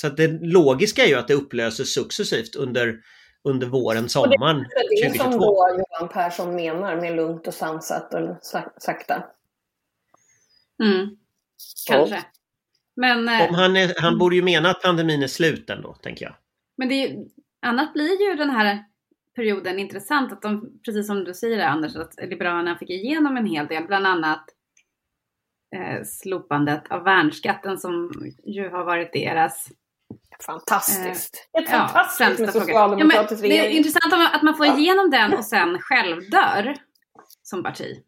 Så 0.00 0.06
att 0.06 0.16
det 0.16 0.28
logiska 0.42 1.04
är 1.04 1.08
ju 1.08 1.14
att 1.14 1.28
det 1.28 1.34
upplöses 1.34 1.94
successivt 1.94 2.54
under, 2.56 3.00
under 3.44 3.66
våren, 3.66 4.08
sommaren 4.08 4.56
2022. 4.56 4.68
Det 4.90 5.06
är 5.06 5.12
det 5.12 5.18
som 5.18 5.40
då 5.40 5.84
Johan 6.00 6.08
Persson 6.08 6.56
menar 6.56 6.96
med 6.96 7.16
lugnt 7.16 7.46
och 7.46 7.54
sansat 7.54 8.14
och 8.14 8.36
sakta. 8.78 9.24
Mm. 10.82 11.16
Kanske. 11.88 12.14
Ja. 12.14 12.22
Men, 12.96 13.28
eh, 13.28 13.48
Om 13.48 13.54
han, 13.54 13.76
är, 13.76 13.94
han 13.96 14.08
mm. 14.08 14.18
borde 14.18 14.36
ju 14.36 14.42
mena 14.42 14.70
att 14.70 14.82
pandemin 14.82 15.22
är 15.22 15.26
slut 15.26 15.70
ändå, 15.70 15.94
tänker 15.94 16.24
jag. 16.24 16.34
Men 16.76 16.88
det 16.88 16.94
är 16.94 17.08
ju, 17.08 17.28
annat 17.62 17.92
blir 17.92 18.30
ju 18.30 18.36
den 18.36 18.50
här 18.50 18.84
perioden 19.34 19.78
intressant, 19.78 20.32
att 20.32 20.42
de, 20.42 20.80
precis 20.84 21.06
som 21.06 21.24
du 21.24 21.34
säger 21.34 21.66
Anders, 21.66 21.96
att 21.96 22.14
Liberalerna 22.22 22.78
fick 22.78 22.90
igenom 22.90 23.36
en 23.36 23.46
hel 23.46 23.66
del, 23.66 23.86
bland 23.86 24.06
annat 24.06 24.44
eh, 25.76 26.04
slopandet 26.04 26.82
av 26.90 27.04
värnskatten 27.04 27.78
som 27.78 28.12
ju 28.44 28.68
har 28.68 28.84
varit 28.84 29.12
deras 29.12 29.72
Fantastiskt! 30.46 31.48
Eh, 31.52 31.62
Ett 31.62 31.68
ja, 31.70 31.88
fantastiskt 31.88 32.40
med 32.40 32.52
socialdemokratisk 32.52 33.44
ja, 33.44 33.48
regering. 33.48 33.70
Det 33.70 33.74
är 33.74 33.76
intressant 33.76 34.34
att 34.34 34.42
man 34.42 34.56
får 34.56 34.66
igenom 34.66 35.10
den 35.10 35.34
och 35.34 35.44
sen 35.44 35.78
själv 35.80 36.30
dör 36.30 36.76
som 37.42 37.62
parti. 37.62 38.02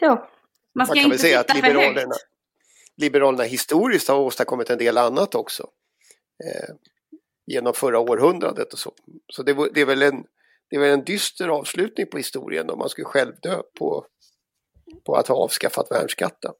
Ja. 0.00 0.30
Man 0.74 0.86
ska 0.86 0.94
man 0.94 0.96
kan 0.96 0.96
inte 0.96 1.08
väl 1.08 1.18
säga 1.18 1.40
att 1.40 1.54
Liberalerna, 1.54 2.14
Liberalerna 2.96 3.44
historiskt 3.44 4.08
har 4.08 4.16
åstadkommit 4.16 4.70
en 4.70 4.78
del 4.78 4.98
annat 4.98 5.34
också. 5.34 5.68
Eh, 6.44 6.74
genom 7.46 7.74
förra 7.74 7.98
århundradet 7.98 8.72
och 8.72 8.78
så. 8.78 8.92
Så 9.32 9.42
det, 9.42 9.68
det, 9.74 9.80
är 9.80 9.86
väl 9.86 10.02
en, 10.02 10.24
det 10.70 10.76
är 10.76 10.80
väl 10.80 10.90
en 10.90 11.04
dyster 11.04 11.48
avslutning 11.48 12.06
på 12.06 12.16
historien 12.16 12.70
om 12.70 12.78
man 12.78 12.88
skulle 12.88 13.04
själv 13.04 13.32
dö 13.42 13.62
på 13.78 14.06
på 15.06 15.14
att 15.16 15.28
ha 15.28 15.34
avskaffat 15.34 15.86
värnskatten. 15.90 16.50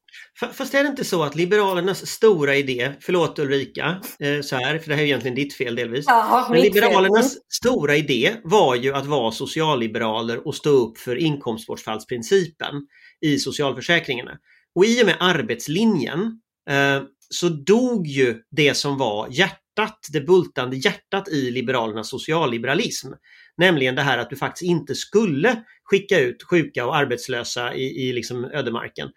Fast 0.53 0.75
är 0.75 0.85
det 0.85 0.89
inte 0.89 1.05
så 1.05 1.23
att 1.23 1.35
Liberalernas 1.35 2.07
stora 2.07 2.57
idé, 2.57 2.93
förlåt 3.01 3.39
Ulrika, 3.39 4.01
eh, 4.21 4.41
så 4.41 4.57
här, 4.57 4.79
för 4.79 4.89
det 4.89 4.95
här 4.95 5.03
är 5.03 5.07
egentligen 5.07 5.35
ditt 5.35 5.55
fel 5.55 5.75
delvis. 5.75 6.05
Ja, 6.09 6.47
men 6.51 6.61
Liberalernas 6.61 7.33
fel. 7.33 7.43
stora 7.49 7.97
idé 7.97 8.37
var 8.45 8.75
ju 8.75 8.95
att 8.95 9.07
vara 9.07 9.33
socialliberaler 9.33 10.47
och 10.47 10.55
stå 10.55 10.71
upp 10.71 10.99
för 10.99 11.17
inkomstbortfallsprincipen 11.17 12.75
i 13.21 13.39
socialförsäkringarna. 13.39 14.39
Och 14.75 14.85
i 14.85 15.03
och 15.03 15.07
med 15.07 15.17
arbetslinjen 15.21 16.41
eh, 16.71 17.03
så 17.31 17.49
dog 17.49 18.07
ju 18.07 18.43
det 18.51 18.75
som 18.75 18.99
var 18.99 19.29
hjärtat, 19.31 19.99
det 20.13 20.21
bultande 20.21 20.77
hjärtat 20.77 21.29
i 21.29 21.51
Liberalernas 21.51 22.11
socialliberalism. 22.11 23.09
Nämligen 23.57 23.95
det 23.95 24.03
här 24.03 24.19
att 24.19 24.31
du 24.31 24.37
faktiskt 24.37 24.63
inte 24.71 24.95
skulle 24.95 25.65
skicka 25.85 26.21
ut 26.21 26.43
sjuka 26.43 26.87
och 26.87 26.97
arbetslösa 26.97 27.75
i, 27.75 28.09
i 28.09 28.13
liksom 28.13 28.45
ödemarken. 28.45 29.09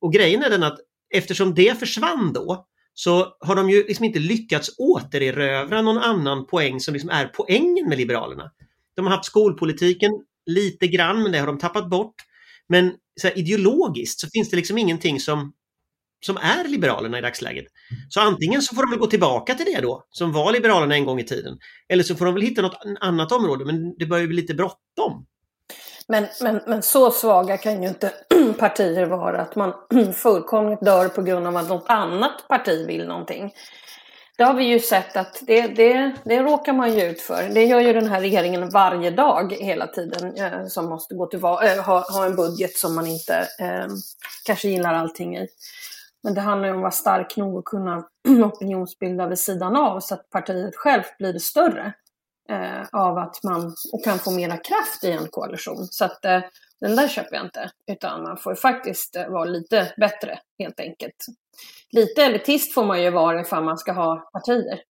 Och 0.00 0.12
grejen 0.12 0.42
är 0.42 0.50
den 0.50 0.62
att 0.62 0.78
eftersom 1.14 1.54
det 1.54 1.78
försvann 1.78 2.32
då 2.32 2.66
så 2.94 3.36
har 3.40 3.56
de 3.56 3.70
ju 3.70 3.86
liksom 3.86 4.04
inte 4.04 4.18
lyckats 4.18 4.70
återerövra 4.78 5.82
någon 5.82 5.98
annan 5.98 6.46
poäng 6.46 6.80
som 6.80 6.94
liksom 6.94 7.10
är 7.10 7.26
poängen 7.26 7.88
med 7.88 7.98
Liberalerna. 7.98 8.50
De 8.96 9.06
har 9.06 9.12
haft 9.12 9.24
skolpolitiken 9.24 10.10
lite 10.46 10.86
grann, 10.86 11.22
men 11.22 11.32
det 11.32 11.38
har 11.38 11.46
de 11.46 11.58
tappat 11.58 11.90
bort. 11.90 12.14
Men 12.68 12.92
så 13.20 13.28
här, 13.28 13.38
ideologiskt 13.38 14.20
så 14.20 14.28
finns 14.28 14.50
det 14.50 14.56
liksom 14.56 14.78
ingenting 14.78 15.20
som, 15.20 15.52
som 16.26 16.36
är 16.36 16.68
Liberalerna 16.68 17.18
i 17.18 17.20
dagsläget. 17.20 17.64
Så 18.08 18.20
antingen 18.20 18.62
så 18.62 18.74
får 18.74 18.82
de 18.82 18.90
väl 18.90 18.98
gå 18.98 19.06
tillbaka 19.06 19.54
till 19.54 19.66
det 19.74 19.80
då, 19.80 20.04
som 20.10 20.32
var 20.32 20.52
Liberalerna 20.52 20.94
en 20.94 21.04
gång 21.04 21.20
i 21.20 21.24
tiden. 21.24 21.58
Eller 21.88 22.02
så 22.04 22.14
får 22.14 22.24
de 22.24 22.34
väl 22.34 22.42
hitta 22.42 22.62
något 22.62 22.80
annat 23.00 23.32
område, 23.32 23.64
men 23.64 23.98
det 23.98 24.06
börjar 24.06 24.26
bli 24.26 24.36
lite 24.36 24.54
bråttom. 24.54 25.26
Men, 26.08 26.26
men, 26.40 26.60
men 26.66 26.82
så 26.82 27.10
svaga 27.10 27.56
kan 27.56 27.82
ju 27.82 27.88
inte 27.88 28.12
partier 28.58 29.06
vara 29.06 29.40
att 29.40 29.56
man 29.56 29.72
fullkomligt 30.14 30.80
dör 30.80 31.08
på 31.08 31.22
grund 31.22 31.46
av 31.46 31.56
att 31.56 31.68
något 31.68 31.86
annat 31.88 32.48
parti 32.48 32.86
vill 32.86 33.06
någonting. 33.06 33.52
Det 34.38 34.44
har 34.44 34.54
vi 34.54 34.64
ju 34.64 34.80
sett 34.80 35.16
att 35.16 35.42
det, 35.46 35.66
det, 35.66 36.12
det 36.24 36.42
råkar 36.42 36.72
man 36.72 36.94
ju 36.94 37.02
ut 37.02 37.20
för. 37.20 37.48
Det 37.48 37.64
gör 37.64 37.80
ju 37.80 37.92
den 37.92 38.08
här 38.08 38.20
regeringen 38.20 38.68
varje 38.68 39.10
dag 39.10 39.52
hela 39.52 39.86
tiden 39.86 40.36
eh, 40.36 40.66
som 40.66 40.88
måste 40.88 41.14
gå 41.14 41.26
till, 41.26 41.44
eh, 41.44 41.84
ha, 41.84 42.12
ha 42.12 42.26
en 42.26 42.36
budget 42.36 42.76
som 42.76 42.94
man 42.94 43.06
inte 43.06 43.48
eh, 43.60 43.86
kanske 44.44 44.68
gillar 44.68 44.94
allting 44.94 45.36
i. 45.36 45.48
Men 46.26 46.34
det 46.34 46.40
handlar 46.40 46.68
ju 46.68 46.72
om 46.72 46.78
att 46.78 46.82
vara 46.82 46.90
stark 46.90 47.36
nog 47.36 47.58
att 47.58 47.64
kunna 47.64 48.04
opinionsbilda 48.44 49.28
vid 49.28 49.38
sidan 49.38 49.76
av 49.76 50.00
så 50.00 50.14
att 50.14 50.30
partiet 50.30 50.76
självt 50.76 51.18
blir 51.18 51.38
större 51.38 51.92
eh, 52.48 52.82
av 52.92 53.18
att 53.18 53.42
man 53.42 53.74
och 53.92 54.04
kan 54.04 54.18
få 54.18 54.30
mera 54.30 54.56
kraft 54.56 55.04
i 55.04 55.10
en 55.10 55.28
koalition. 55.30 55.86
Så 55.90 56.04
att 56.04 56.24
eh, 56.24 56.40
den 56.80 56.96
där 56.96 57.08
köper 57.08 57.36
jag 57.36 57.46
inte. 57.46 57.70
Utan 57.92 58.22
man 58.22 58.36
får 58.36 58.54
faktiskt 58.54 59.16
eh, 59.16 59.28
vara 59.28 59.44
lite 59.44 59.94
bättre 59.96 60.38
helt 60.58 60.80
enkelt. 60.80 61.16
Lite 61.90 62.24
elitist 62.24 62.74
får 62.74 62.84
man 62.84 63.02
ju 63.02 63.10
vara 63.10 63.40
ifall 63.40 63.64
man 63.64 63.78
ska 63.78 63.92
ha 63.92 64.30
partier. 64.32 64.80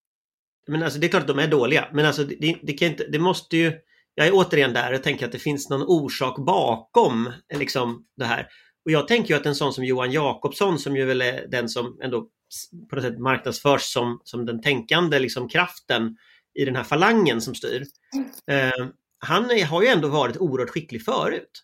Men 0.66 0.83
alltså 0.83 0.99
det 0.99 1.07
är 1.07 1.09
klart 1.09 1.23
att 1.23 1.28
de 1.28 1.38
är 1.38 1.49
dåliga. 1.49 1.88
Men 1.93 2.07
alltså 2.07 2.25
det, 2.25 2.59
det 2.62 2.73
kan 2.73 2.88
inte, 2.88 3.07
det 3.07 3.19
måste 3.19 3.57
ju... 3.57 3.73
Jag 4.14 4.26
är 4.26 4.35
återigen 4.35 4.73
där 4.73 4.93
och 4.93 5.02
tänker 5.02 5.26
att 5.26 5.33
det 5.33 5.38
finns 5.38 5.71
någon 5.71 5.83
orsak 5.83 6.38
bakom 6.38 7.26
eh, 7.52 7.59
liksom 7.59 8.07
det 8.16 8.25
här. 8.25 8.49
Och 8.87 8.93
jag 8.93 9.09
tänker 9.09 9.35
ju 9.35 9.40
att 9.40 9.47
en 9.47 9.55
sån 9.55 9.73
som 9.73 9.85
Johan 9.85 10.12
Jakobsson 10.12 10.78
som 10.78 10.97
ju 10.97 11.05
väl 11.05 11.23
är 11.23 11.47
den 11.49 11.69
som 11.69 11.99
ändå 12.02 12.26
på 12.90 12.97
något 12.97 13.05
sätt 13.05 13.19
marknadsförs 13.19 13.83
som, 13.83 14.21
som 14.25 14.47
den 14.47 14.62
tänkande 14.62 15.19
liksom 15.19 15.49
kraften 15.49 16.16
i 16.55 16.64
den 16.64 16.76
här 16.76 16.85
falangen 16.85 17.40
som 17.40 17.55
styr. 17.55 17.87
Eh, 18.50 18.87
han 19.19 19.50
är, 19.50 19.64
har 19.64 19.83
ju 19.83 19.88
ändå 19.88 20.09
varit 20.09 20.37
oerhört 20.37 20.71
skicklig 20.71 21.05
förut. 21.05 21.62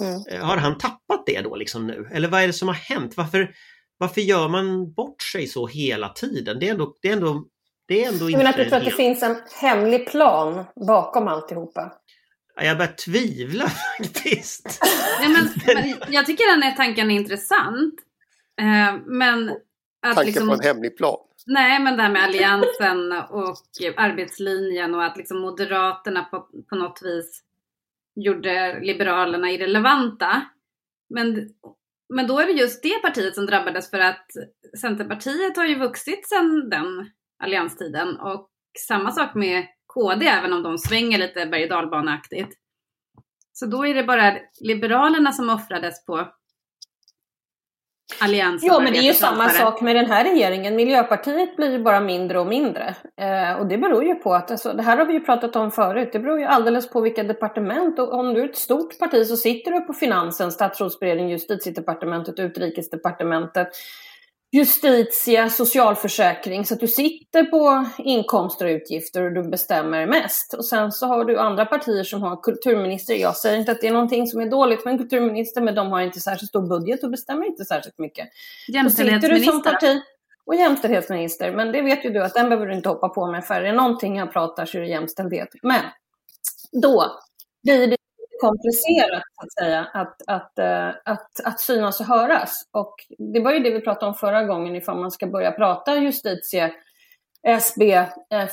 Mm. 0.00 0.22
Eh, 0.30 0.46
har 0.46 0.56
han 0.56 0.78
tappat 0.78 1.26
det 1.26 1.40
då 1.40 1.56
liksom 1.56 1.86
nu? 1.86 2.08
Eller 2.12 2.28
vad 2.28 2.42
är 2.42 2.46
det 2.46 2.52
som 2.52 2.68
har 2.68 2.74
hänt? 2.74 3.16
Varför, 3.16 3.54
varför 3.98 4.20
gör 4.20 4.48
man 4.48 4.92
bort 4.92 5.22
sig 5.22 5.46
så 5.46 5.66
hela 5.66 6.08
tiden? 6.08 6.58
Det 6.58 6.68
är 6.68 6.70
ändå, 6.70 6.96
det 7.02 7.08
är 7.08 7.12
ändå, 7.12 7.44
det 7.88 8.04
är 8.04 8.12
ändå 8.12 8.30
inte... 8.30 8.38
Men 8.38 8.46
att 8.46 8.56
du 8.56 8.64
tror 8.64 8.78
att 8.78 8.84
det 8.84 8.90
finns 8.90 9.22
en 9.22 9.36
hemlig 9.60 10.10
plan 10.10 10.64
bakom 10.86 11.28
alltihopa? 11.28 11.92
Jag 12.54 12.78
börjar 12.78 12.92
tvivla 12.92 13.68
faktiskt. 13.98 14.80
Nej, 15.20 15.28
men, 15.28 15.48
men 16.02 16.12
jag 16.12 16.26
tycker 16.26 16.52
den 16.52 16.62
här 16.62 16.76
tanken 16.76 17.10
är 17.10 17.14
intressant. 17.14 17.94
Eh, 18.60 18.96
men 19.06 19.48
att 20.02 20.14
Tanken 20.14 20.26
liksom, 20.26 20.48
på 20.48 20.54
en 20.54 20.60
hemlig 20.60 20.96
plan? 20.96 21.18
Nej, 21.46 21.80
men 21.80 21.96
det 21.96 22.02
här 22.02 22.10
med 22.10 22.22
alliansen 22.22 23.12
och 23.12 23.56
arbetslinjen 23.96 24.94
och 24.94 25.04
att 25.04 25.16
liksom 25.16 25.40
Moderaterna 25.40 26.24
på, 26.24 26.48
på 26.68 26.76
något 26.76 27.02
vis 27.02 27.42
gjorde 28.14 28.80
Liberalerna 28.80 29.50
irrelevanta. 29.50 30.42
Men, 31.08 31.48
men 32.08 32.26
då 32.26 32.38
är 32.38 32.46
det 32.46 32.52
just 32.52 32.82
det 32.82 33.02
partiet 33.02 33.34
som 33.34 33.46
drabbades 33.46 33.90
för 33.90 33.98
att 33.98 34.26
Centerpartiet 34.80 35.56
har 35.56 35.64
ju 35.64 35.78
vuxit 35.78 36.28
sedan 36.28 36.70
den 36.70 37.10
allianstiden 37.38 38.16
och 38.16 38.50
samma 38.78 39.12
sak 39.12 39.34
med 39.34 39.66
KD 39.94 40.26
även 40.26 40.52
om 40.52 40.62
de 40.62 40.78
svänger 40.78 41.18
lite 41.18 41.46
berg 41.46 41.68
dalbaneaktigt. 41.68 42.58
Så 43.52 43.66
då 43.66 43.86
är 43.86 43.94
det 43.94 44.04
bara 44.04 44.34
Liberalerna 44.60 45.32
som 45.32 45.50
offrades 45.50 46.06
på 46.06 46.28
Allians 48.20 48.62
ja, 48.64 48.80
men 48.80 48.92
det 48.92 48.98
är 48.98 49.02
ju 49.02 49.14
samma 49.14 49.48
sak 49.48 49.80
med 49.80 49.96
den 49.96 50.06
här 50.06 50.24
regeringen. 50.24 50.76
Miljöpartiet 50.76 51.56
blir 51.56 51.70
ju 51.70 51.78
bara 51.78 52.00
mindre 52.00 52.40
och 52.40 52.46
mindre. 52.46 52.94
Eh, 53.20 53.60
och 53.60 53.66
det 53.66 53.78
beror 53.78 54.04
ju 54.04 54.14
på 54.14 54.34
att, 54.34 54.50
alltså, 54.50 54.72
det 54.72 54.82
här 54.82 54.96
har 54.96 55.04
vi 55.04 55.12
ju 55.12 55.20
pratat 55.20 55.56
om 55.56 55.70
förut, 55.70 56.08
det 56.12 56.18
beror 56.18 56.38
ju 56.38 56.44
alldeles 56.44 56.90
på 56.90 57.00
vilka 57.00 57.22
departement. 57.22 57.98
Och 57.98 58.12
om 58.12 58.34
du 58.34 58.40
är 58.40 58.48
ett 58.48 58.56
stort 58.56 58.98
parti 58.98 59.26
så 59.26 59.36
sitter 59.36 59.70
du 59.70 59.80
på 59.80 59.92
finansen, 59.92 60.52
statsrådsberedningen, 60.52 61.30
justitiedepartementet, 61.30 62.38
utrikesdepartementet 62.38 63.68
justitia, 64.52 65.50
socialförsäkring. 65.50 66.64
Så 66.64 66.74
att 66.74 66.80
du 66.80 66.88
sitter 66.88 67.44
på 67.44 67.86
inkomster 67.98 68.66
och 68.66 68.70
utgifter 68.70 69.22
och 69.22 69.32
du 69.32 69.42
bestämmer 69.42 70.06
mest. 70.06 70.54
Och 70.54 70.64
sen 70.64 70.92
så 70.92 71.06
har 71.06 71.24
du 71.24 71.38
andra 71.38 71.64
partier 71.64 72.04
som 72.04 72.22
har 72.22 72.42
kulturminister. 72.42 73.14
Jag 73.14 73.36
säger 73.36 73.58
inte 73.58 73.72
att 73.72 73.80
det 73.80 73.86
är 73.86 73.92
någonting 73.92 74.26
som 74.26 74.40
är 74.40 74.50
dåligt 74.50 74.84
med 74.84 74.92
en 74.92 74.98
kulturminister, 74.98 75.60
men 75.60 75.74
de 75.74 75.92
har 75.92 76.00
inte 76.00 76.20
särskilt 76.20 76.48
stor 76.48 76.68
budget 76.68 77.04
och 77.04 77.10
bestämmer 77.10 77.46
inte 77.46 77.64
särskilt 77.64 77.98
mycket. 77.98 78.28
Jämställdhetsminister. 78.68 80.02
Och 80.44 80.54
jämställdhetsminister, 80.54 81.52
men 81.52 81.72
det 81.72 81.82
vet 81.82 82.04
ju 82.04 82.10
du 82.10 82.22
att 82.22 82.34
den 82.34 82.48
behöver 82.48 82.66
du 82.66 82.74
inte 82.74 82.88
hoppa 82.88 83.08
på 83.08 83.26
med. 83.26 83.44
För 83.44 83.54
är 83.54 83.62
det 83.62 83.72
någonting 83.72 84.16
jag 84.16 84.32
pratar 84.32 84.66
så 84.66 84.78
är 84.78 84.82
det 84.82 84.88
jämställdhet. 84.88 85.48
Men 85.62 85.80
då 86.82 87.04
blir 87.62 87.86
det 87.86 87.96
komplicerat 88.42 89.22
att 89.42 89.52
säga, 89.52 89.88
att, 89.92 90.16
att, 90.26 90.58
eh, 90.58 90.88
att, 91.04 91.40
att 91.44 91.60
synas 91.60 92.00
och 92.00 92.06
höras. 92.06 92.68
Och 92.70 92.94
det 93.32 93.40
var 93.40 93.52
ju 93.52 93.58
det 93.58 93.70
vi 93.70 93.80
pratade 93.80 94.06
om 94.06 94.14
förra 94.14 94.42
gången, 94.42 94.76
ifall 94.76 94.98
man 94.98 95.10
ska 95.10 95.26
börja 95.26 95.52
prata 95.52 95.96
justitie, 95.96 96.72
SB, 97.46 97.92
F, 98.30 98.52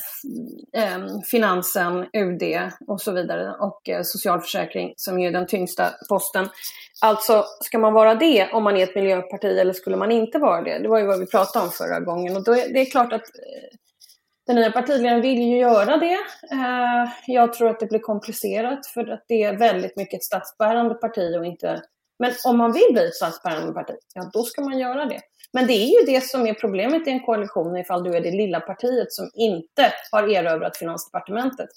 eh, 0.73 0.99
Finansen, 1.32 2.06
UD 2.13 2.43
och 2.88 3.02
så 3.02 3.12
vidare 3.12 3.56
och 3.60 3.89
eh, 3.89 4.02
socialförsäkring 4.04 4.93
som 4.97 5.19
är 5.19 5.32
den 5.32 5.47
tyngsta 5.47 5.89
posten. 6.10 6.49
Alltså, 7.02 7.45
ska 7.62 7.80
man 7.80 7.93
vara 7.93 8.15
det 8.15 8.49
om 8.54 8.63
man 8.63 8.78
är 8.78 8.84
ett 8.84 8.95
miljöparti 8.95 9.60
eller 9.60 9.73
skulle 9.73 9.97
man 9.97 10.12
inte 10.12 10.39
vara 10.39 10.62
det? 10.62 10.80
Det 10.80 10.88
var 10.88 10.99
ju 10.99 11.06
vad 11.06 11.19
vi 11.19 11.25
pratade 11.25 11.65
om 11.65 11.71
förra 11.71 11.99
gången 11.99 12.36
och 12.36 12.43
då 12.43 12.52
är, 12.52 12.73
det 12.73 12.80
är 12.80 12.86
klart 12.86 13.13
att 13.13 13.21
eh, 13.21 13.78
den 14.49 14.55
nya 14.55 14.71
partiledaren 14.71 15.21
vill 15.21 15.41
ju 15.41 15.57
göra 15.57 15.97
det. 15.97 16.17
Eh, 16.51 17.12
jag 17.27 17.53
tror 17.53 17.69
att 17.69 17.79
det 17.79 17.85
blir 17.85 17.99
komplicerat 17.99 18.88
för 18.88 19.07
att 19.12 19.25
det 19.27 19.43
är 19.43 19.57
väldigt 19.57 19.95
mycket 19.95 20.17
ett 20.17 20.23
statsbärande 20.23 20.95
parti 20.95 21.35
och 21.38 21.45
inte... 21.45 21.81
Men 22.19 22.33
om 22.45 22.57
man 22.57 22.71
vill 22.71 22.93
bli 22.93 23.05
ett 23.05 23.15
statsbärande 23.15 23.73
parti, 23.73 23.95
ja 24.13 24.29
då 24.33 24.43
ska 24.43 24.62
man 24.62 24.79
göra 24.79 25.05
det. 25.05 25.19
Men 25.53 25.67
det 25.67 25.73
är 25.73 25.99
ju 25.99 26.13
det 26.13 26.21
som 26.23 26.47
är 26.47 26.53
problemet 26.53 27.07
i 27.07 27.12
en 27.12 27.19
koalition 27.19 27.77
ifall 27.77 28.03
du 28.03 28.15
är 28.15 28.21
det 28.21 28.31
lilla 28.31 28.59
partiet 28.59 29.12
som 29.12 29.29
inte 29.33 29.93
har 30.12 30.27
erövrat 30.27 30.77
Finansdepartementet. 30.77 31.69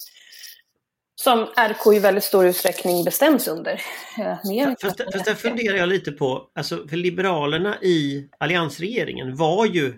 Som 1.15 1.39
RK 1.39 1.93
i 1.93 1.99
väldigt 1.99 2.23
stor 2.23 2.45
utsträckning 2.45 3.03
bestäms 3.03 3.47
under. 3.47 3.81
Eh, 4.19 4.73
fast, 4.81 5.01
fast 5.13 5.25
där 5.25 5.35
funderar 5.35 5.77
jag 5.77 5.89
lite 5.89 6.11
på, 6.11 6.49
alltså 6.55 6.87
för 6.87 6.97
Liberalerna 6.97 7.81
i 7.81 8.29
alliansregeringen 8.37 9.35
var 9.35 9.65
ju 9.65 9.93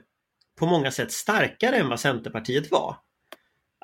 på 0.59 0.65
många 0.65 0.91
sätt 0.91 1.11
starkare 1.11 1.75
än 1.75 1.89
vad 1.89 1.99
Centerpartiet 1.99 2.71
var. 2.71 2.95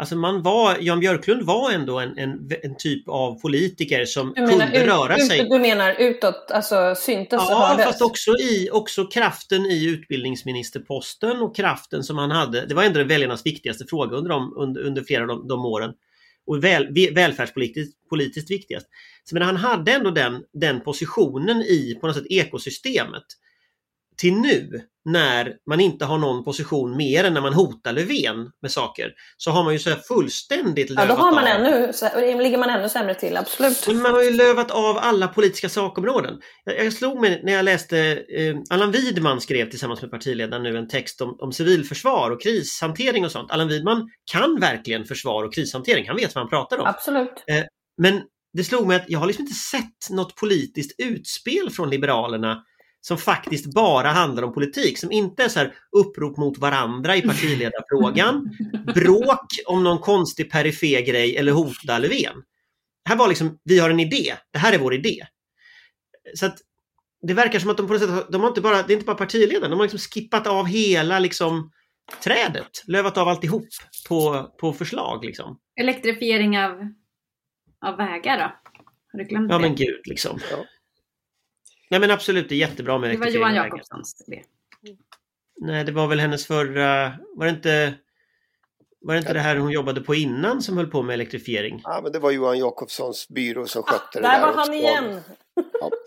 Alltså 0.02 0.16
man 0.16 0.42
var, 0.42 0.78
Jan 0.80 1.00
Björklund 1.00 1.44
var 1.44 1.72
ändå 1.72 2.00
en, 2.00 2.18
en, 2.18 2.50
en 2.64 2.78
typ 2.78 3.10
av 3.10 3.42
politiker 3.42 4.06
som 4.06 4.34
kunde 4.34 4.72
ut, 4.74 4.88
röra 4.88 5.16
ut, 5.16 5.28
sig. 5.28 5.48
Du 5.50 5.60
menar 5.60 5.96
utåt, 6.00 6.52
alltså 6.52 6.96
syntes 6.96 7.42
Ja, 7.50 7.68
hördes. 7.68 7.86
fast 7.86 8.02
också, 8.02 8.32
i, 8.32 8.70
också 8.72 9.06
kraften 9.06 9.66
i 9.66 9.86
utbildningsministerposten 9.86 11.42
och 11.42 11.56
kraften 11.56 12.04
som 12.04 12.18
han 12.18 12.32
hade. 12.32 12.66
Det 12.66 12.74
var 12.74 12.84
ändå 12.84 13.04
väljarnas 13.04 13.46
viktigaste 13.46 13.86
fråga 13.90 14.18
under, 14.18 14.30
de, 14.30 14.54
under, 14.58 14.82
under 14.82 15.04
flera 15.04 15.22
av 15.22 15.28
de, 15.28 15.48
de 15.48 15.66
åren. 15.66 15.94
Och 16.46 16.64
väl, 16.64 17.14
välfärdspolitiskt 17.14 18.10
politiskt 18.10 18.52
viktigast. 18.52 18.88
Så 19.24 19.36
men 19.36 19.44
han 19.44 19.56
hade 19.56 19.92
ändå 19.92 20.12
den, 20.12 20.44
den 20.54 20.82
positionen 20.82 21.62
i 21.62 21.98
på 22.02 22.08
något 22.08 22.16
sätt 22.16 22.28
ekosystemet 22.30 23.24
till 24.22 24.34
nu 24.34 24.70
när 25.06 25.54
man 25.70 25.80
inte 25.80 26.06
har 26.06 26.18
någon 26.18 26.44
position 26.44 26.98
mer 26.98 27.24
än 27.24 27.34
när 27.34 27.42
man 27.42 27.54
hotar 27.54 27.94
Löfven 27.94 28.52
med 28.62 28.72
saker 28.72 29.12
så 29.38 29.52
har 29.52 29.64
man 29.64 29.74
ju 29.74 29.80
så 29.80 29.96
fullständigt 29.96 30.90
lövat 30.90 31.10
Ja, 31.10 31.16
då 31.16 31.22
har 31.22 31.32
man 31.32 31.44
av. 31.44 32.24
ännu, 32.24 32.44
ligger 32.44 32.58
man 32.58 32.70
ännu 32.70 32.90
sämre 32.90 33.16
till, 33.16 33.38
absolut. 33.38 33.88
Man 33.88 34.14
har 34.14 34.24
ju 34.24 34.32
lövat 34.32 34.72
av 34.72 34.98
alla 34.98 35.28
politiska 35.28 35.70
sakområden. 35.70 36.40
Jag, 36.64 36.86
jag 36.86 36.94
slog 36.94 37.22
mig 37.22 37.42
när 37.44 37.54
jag 37.54 37.66
läste 37.66 38.00
eh, 38.38 38.56
Allan 38.70 38.92
Widman 38.92 39.42
skrev 39.42 39.70
tillsammans 39.70 40.02
med 40.02 40.12
partiledaren 40.12 40.64
nu 40.64 40.78
en 40.78 40.88
text 40.88 41.22
om, 41.22 41.36
om 41.40 41.52
civilförsvar 41.52 42.32
och 42.32 42.42
krishantering 42.42 43.26
och 43.26 43.32
sånt. 43.32 43.52
Allan 43.52 43.68
Widman 43.68 44.10
kan 44.32 44.60
verkligen 44.60 45.06
försvar 45.06 45.44
och 45.44 45.54
krishantering. 45.54 46.08
Han 46.08 46.16
vet 46.18 46.36
vad 46.36 46.42
han 46.42 46.50
pratar 46.50 46.78
om. 46.78 46.86
Absolut. 46.88 47.44
Eh, 47.48 47.64
men 48.02 48.22
det 48.54 48.64
slog 48.64 48.88
mig 48.88 48.96
att 48.96 49.06
jag 49.08 49.20
har 49.20 49.28
liksom 49.28 49.44
inte 49.44 49.56
sett 49.56 50.10
något 50.10 50.36
politiskt 50.36 51.00
utspel 51.00 51.70
från 51.70 51.90
Liberalerna 51.90 52.64
som 53.02 53.18
faktiskt 53.18 53.74
bara 53.74 54.08
handlar 54.08 54.44
om 54.44 54.54
politik, 54.54 54.98
som 54.98 55.12
inte 55.12 55.44
är 55.44 55.50
så 55.50 55.60
här 55.60 55.74
upprop 55.92 56.38
mot 56.38 56.58
varandra 56.58 57.16
i 57.16 57.22
partiledarfrågan, 57.22 58.50
bråk 58.96 59.46
om 59.66 59.84
någon 59.84 60.00
konstig 60.00 60.52
perifer 60.52 61.02
grej 61.02 61.38
eller 61.38 61.52
hota 61.52 61.98
Löfven. 62.00 62.44
Det 63.04 63.10
här 63.10 63.16
var 63.16 63.28
liksom, 63.28 63.60
vi 63.64 63.80
har 63.80 63.90
en 63.90 64.00
idé, 64.00 64.36
det 64.52 64.60
här 64.60 64.74
är 64.74 64.80
vår 64.80 64.94
idé. 64.94 65.26
Så 66.36 66.46
att 66.46 66.58
det 67.22 67.34
verkar 67.34 67.60
som 67.60 67.70
att 67.70 67.78
de 67.78 67.88
på 67.88 67.94
något 67.94 68.02
sätt, 68.02 68.28
de 68.32 68.42
har 68.42 68.48
inte 68.48 68.62
bara, 68.62 68.84
det 68.84 68.94
är 68.94 68.96
inte 68.96 69.06
bara 69.06 69.18
partiledaren, 69.18 69.72
de 69.72 69.80
har 69.80 69.86
liksom 69.86 70.00
skippat 70.00 70.48
av 70.48 70.66
hela 70.66 71.20
liksom 71.20 71.72
trädet, 72.24 72.84
lövat 72.88 73.18
av 73.18 73.28
alltihop 73.28 73.68
på, 74.08 74.52
på 74.60 74.74
förslag 74.74 75.26
liksom. 75.26 75.60
Elektrifiering 75.80 76.60
av, 76.60 76.72
av 77.86 77.98
vägar 77.98 78.38
då? 78.38 78.44
Har 79.12 79.20
du 79.20 79.26
glömt 79.26 79.52
Ja 79.52 79.58
det? 79.58 79.62
men 79.62 79.76
gud 79.76 80.02
liksom. 80.06 80.40
Ja. 80.52 80.58
Nej 81.92 82.00
men 82.00 82.12
absolut, 82.12 82.50
det 82.50 82.56
är 82.56 82.58
jättebra 82.58 82.98
med 82.98 83.10
det 83.10 83.18
var 83.18 83.26
elektrifiering 83.26 83.56
Johan. 83.56 83.66
Jakobssons 83.70 84.24
idé. 84.28 84.44
Nej, 85.62 85.84
det 85.84 85.92
var 85.92 86.08
väl 86.08 86.20
hennes 86.20 86.46
förra... 86.46 87.14
Var 87.36 87.46
det 87.46 87.50
inte, 87.52 87.94
var 89.02 89.14
det, 89.14 89.20
inte 89.20 89.34
det 89.34 89.40
här 89.40 89.56
hon 89.56 89.72
jobbade 89.72 90.02
på 90.02 90.16
innan 90.16 90.62
som 90.62 90.78
höll 90.78 90.88
på 90.88 91.02
med 91.02 91.14
elektrifiering? 91.14 91.82
Ja, 91.84 92.00
men 92.04 92.12
det 92.12 92.20
var 92.20 92.32
Johan 92.32 92.60
Jakobssons 92.60 93.30
byrå 93.30 93.68
som 93.68 93.84
skötte 93.84 94.06
det 94.14 94.22
Där 94.22 94.40
där. 94.40 94.48
var 94.48 94.54
han 94.54 94.74
igen! 94.74 95.20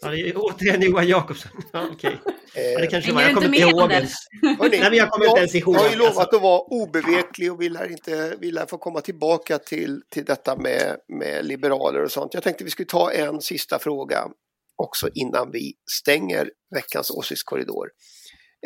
Ja, 0.02 0.10
det 0.10 0.20
är 0.20 0.32
återigen 0.36 0.82
Johan 0.82 1.08
Jakobsson. 1.08 1.50
Ja, 1.72 1.86
okej. 1.92 2.18
Ja, 2.24 2.32
det 2.54 2.84
Eh, 2.84 2.90
kanske 2.90 3.12
var. 3.12 3.22
Jag 3.22 3.34
kommer 3.34 3.46
inte 3.54 3.66
med 3.66 3.70
ihåg 3.74 3.92
ens. 3.92 4.12
Nej, 4.42 4.80
men 4.80 4.94
jag 4.94 5.10
kommer 5.10 5.26
inte 5.26 5.38
ens 5.40 5.54
ihåg. 5.54 5.74
Jag 5.76 5.80
har 5.80 5.90
ju 5.90 5.96
lovat 5.96 6.16
alltså. 6.18 6.36
att 6.36 6.42
vara 6.42 6.60
obeveklig 6.60 7.52
och 7.52 7.60
vi 7.60 7.68
lär, 7.68 7.90
inte, 7.90 8.36
vi 8.40 8.50
lär 8.50 8.66
få 8.66 8.78
komma 8.78 9.00
tillbaka 9.00 9.58
till, 9.58 10.02
till 10.08 10.24
detta 10.24 10.56
med, 10.56 10.96
med 11.08 11.46
liberaler 11.46 12.02
och 12.04 12.10
sånt. 12.10 12.34
Jag 12.34 12.42
tänkte 12.42 12.64
vi 12.64 12.70
skulle 12.70 12.86
ta 12.86 13.12
en 13.12 13.40
sista 13.40 13.78
fråga 13.78 14.28
också 14.76 15.08
innan 15.14 15.50
vi 15.50 15.74
stänger 15.90 16.50
veckans 16.74 17.10
åsiktskorridor. 17.10 17.88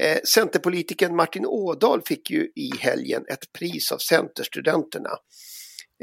Eh, 0.01 0.19
Centerpolitikern 0.35 1.17
Martin 1.17 1.47
Ådahl 1.47 2.03
fick 2.07 2.31
ju 2.31 2.53
i 2.57 2.71
helgen 2.79 3.25
ett 3.29 3.53
pris 3.59 3.93
av 3.93 3.99
Centerstudenterna. 3.99 5.11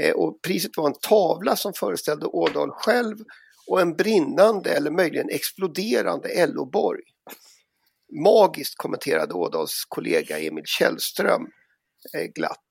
Eh, 0.01 0.13
och 0.13 0.41
priset 0.41 0.77
var 0.77 0.87
en 0.87 0.99
tavla 1.01 1.55
som 1.55 1.73
föreställde 1.73 2.25
Ådahl 2.25 2.71
själv 2.71 3.17
och 3.67 3.81
en 3.81 3.95
brinnande 3.95 4.69
eller 4.69 4.91
möjligen 4.91 5.29
exploderande 5.29 6.47
LO-borg. 6.47 7.01
Magiskt 8.23 8.77
kommenterade 8.77 9.33
Ådahls 9.33 9.85
kollega 9.87 10.39
Emil 10.39 10.65
Källström 10.65 11.47
eh, 12.17 12.25
glatt. 12.35 12.67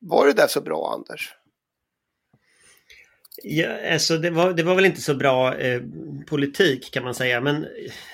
Var 0.00 0.26
det 0.26 0.32
där 0.32 0.46
så 0.46 0.60
bra 0.60 0.92
Anders? 0.94 1.32
Ja, 3.42 3.92
alltså 3.92 4.16
det, 4.18 4.30
var, 4.30 4.52
det 4.52 4.62
var 4.62 4.74
väl 4.74 4.84
inte 4.84 5.00
så 5.00 5.14
bra 5.14 5.54
eh, 5.54 5.82
politik 6.26 6.90
kan 6.92 7.04
man 7.04 7.14
säga. 7.14 7.40
Men 7.40 7.66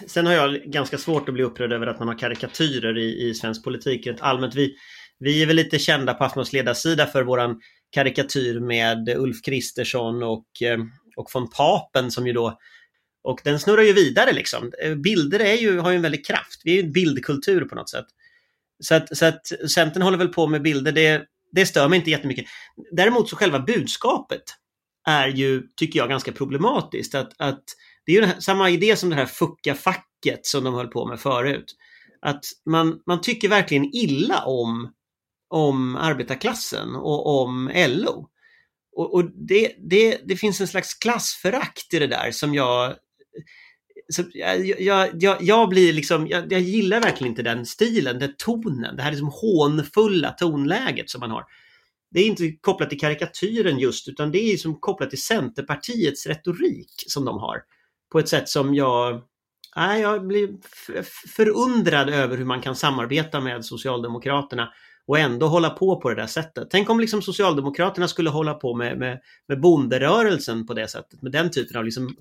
sen 0.06 0.26
har 0.26 0.32
jag 0.32 0.54
ganska 0.54 0.98
svårt 0.98 1.28
att 1.28 1.34
bli 1.34 1.42
upprörd 1.42 1.72
över 1.72 1.86
att 1.86 1.98
man 1.98 2.08
har 2.08 2.18
karikatyrer 2.18 2.98
i, 2.98 3.28
i 3.28 3.34
svensk 3.34 3.64
politik 3.64 4.06
rent 4.06 4.20
allmänt. 4.20 4.54
Vi, 4.54 4.74
vi 5.18 5.42
är 5.42 5.46
väl 5.46 5.56
lite 5.56 5.78
kända 5.78 6.14
på 6.14 6.24
Aftonbladets 6.24 6.52
ledarsida 6.52 7.06
för 7.06 7.22
våran 7.22 7.60
karikatyr 7.90 8.60
med 8.60 9.08
Ulf 9.08 9.42
Kristersson 9.42 10.22
och, 10.22 10.62
eh, 10.62 10.78
och 11.16 11.30
von 11.34 11.50
Papen 11.50 12.10
som 12.10 12.26
ju 12.26 12.32
då 12.32 12.58
och 13.24 13.40
den 13.44 13.60
snurrar 13.60 13.82
ju 13.82 13.92
vidare 13.92 14.32
liksom. 14.32 14.72
Eh, 14.82 14.94
bilder 14.94 15.40
är 15.40 15.54
ju, 15.54 15.78
har 15.78 15.90
ju 15.90 15.96
en 15.96 16.02
väldig 16.02 16.26
kraft. 16.26 16.60
Vi 16.64 16.70
är 16.70 16.74
ju 16.74 16.82
en 16.82 16.92
bildkultur 16.92 17.64
på 17.64 17.74
något 17.74 17.90
sätt. 17.90 18.06
Så 18.80 18.94
att, 18.94 19.16
så 19.16 19.26
att 19.26 19.46
Centern 19.74 20.02
håller 20.02 20.18
väl 20.18 20.28
på 20.28 20.46
med 20.46 20.62
bilder, 20.62 20.92
det, 20.92 21.22
det 21.52 21.66
stör 21.66 21.88
mig 21.88 21.98
inte 21.98 22.10
jättemycket. 22.10 22.44
Däremot 22.92 23.28
så 23.28 23.36
själva 23.36 23.58
budskapet 23.58 24.42
är 25.08 25.28
ju, 25.28 25.62
tycker 25.76 25.98
jag, 25.98 26.08
ganska 26.08 26.32
problematiskt. 26.32 27.14
Att, 27.14 27.32
att 27.38 27.64
det 28.06 28.12
är 28.12 28.20
ju 28.20 28.26
här, 28.26 28.40
samma 28.40 28.70
idé 28.70 28.96
som 28.96 29.10
det 29.10 29.16
här 29.16 29.26
fucka-facket 29.26 30.46
som 30.46 30.64
de 30.64 30.74
höll 30.74 30.88
på 30.88 31.06
med 31.06 31.20
förut. 31.20 31.76
Att 32.20 32.44
man, 32.66 33.00
man 33.06 33.20
tycker 33.20 33.48
verkligen 33.48 33.84
illa 33.94 34.44
om, 34.44 34.92
om 35.48 35.96
arbetarklassen 35.96 36.94
och 36.94 37.42
om 37.42 37.70
LO. 37.74 38.28
Och, 38.96 39.14
och 39.14 39.24
det, 39.48 39.74
det, 39.78 40.20
det 40.24 40.36
finns 40.36 40.60
en 40.60 40.68
slags 40.68 40.94
klassförakt 40.94 41.94
i 41.94 41.98
det 41.98 42.06
där 42.06 42.30
som 42.30 42.54
jag... 42.54 42.94
Jag, 44.34 44.80
jag, 44.80 45.10
jag, 45.22 45.42
jag 45.42 45.68
blir 45.68 45.92
liksom, 45.92 46.26
jag, 46.26 46.52
jag 46.52 46.60
gillar 46.60 47.00
verkligen 47.00 47.32
inte 47.32 47.42
den 47.42 47.66
stilen, 47.66 48.18
den 48.18 48.34
tonen, 48.38 48.96
det 48.96 49.02
här 49.02 49.10
liksom 49.10 49.30
hånfulla 49.32 50.30
tonläget 50.30 51.10
som 51.10 51.20
man 51.20 51.30
har 51.30 51.44
det 52.12 52.20
är 52.20 52.26
inte 52.26 52.52
kopplat 52.60 52.90
till 52.90 53.00
karikatyren 53.00 53.78
just, 53.78 54.08
utan 54.08 54.32
det 54.32 54.52
är 54.52 54.56
som 54.56 54.80
kopplat 54.80 55.10
till 55.10 55.22
Centerpartiets 55.22 56.26
retorik 56.26 56.92
som 57.06 57.24
de 57.24 57.38
har. 57.38 57.62
På 58.12 58.18
ett 58.18 58.28
sätt 58.28 58.48
som 58.48 58.74
jag, 58.74 59.22
nej, 59.76 60.02
jag 60.02 60.26
blir 60.26 60.48
förundrad 61.36 62.08
över 62.10 62.36
hur 62.36 62.44
man 62.44 62.60
kan 62.60 62.76
samarbeta 62.76 63.40
med 63.40 63.64
Socialdemokraterna 63.64 64.72
och 65.06 65.18
ändå 65.18 65.46
hålla 65.46 65.70
på 65.70 66.00
på 66.00 66.08
det 66.08 66.14
där 66.14 66.26
sättet. 66.26 66.68
Tänk 66.70 66.90
om 66.90 67.00
liksom 67.00 67.22
Socialdemokraterna 67.22 68.08
skulle 68.08 68.30
hålla 68.30 68.54
på 68.54 68.74
med, 68.74 68.98
med, 68.98 69.20
med 69.48 69.60
bonderörelsen 69.60 70.66
på 70.66 70.74
det 70.74 70.88
sättet, 70.88 71.22
med 71.22 71.32
den 71.32 71.50
typen 71.50 71.76
av 71.76 71.84
liksom 71.84 72.16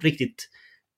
riktigt 0.00 0.48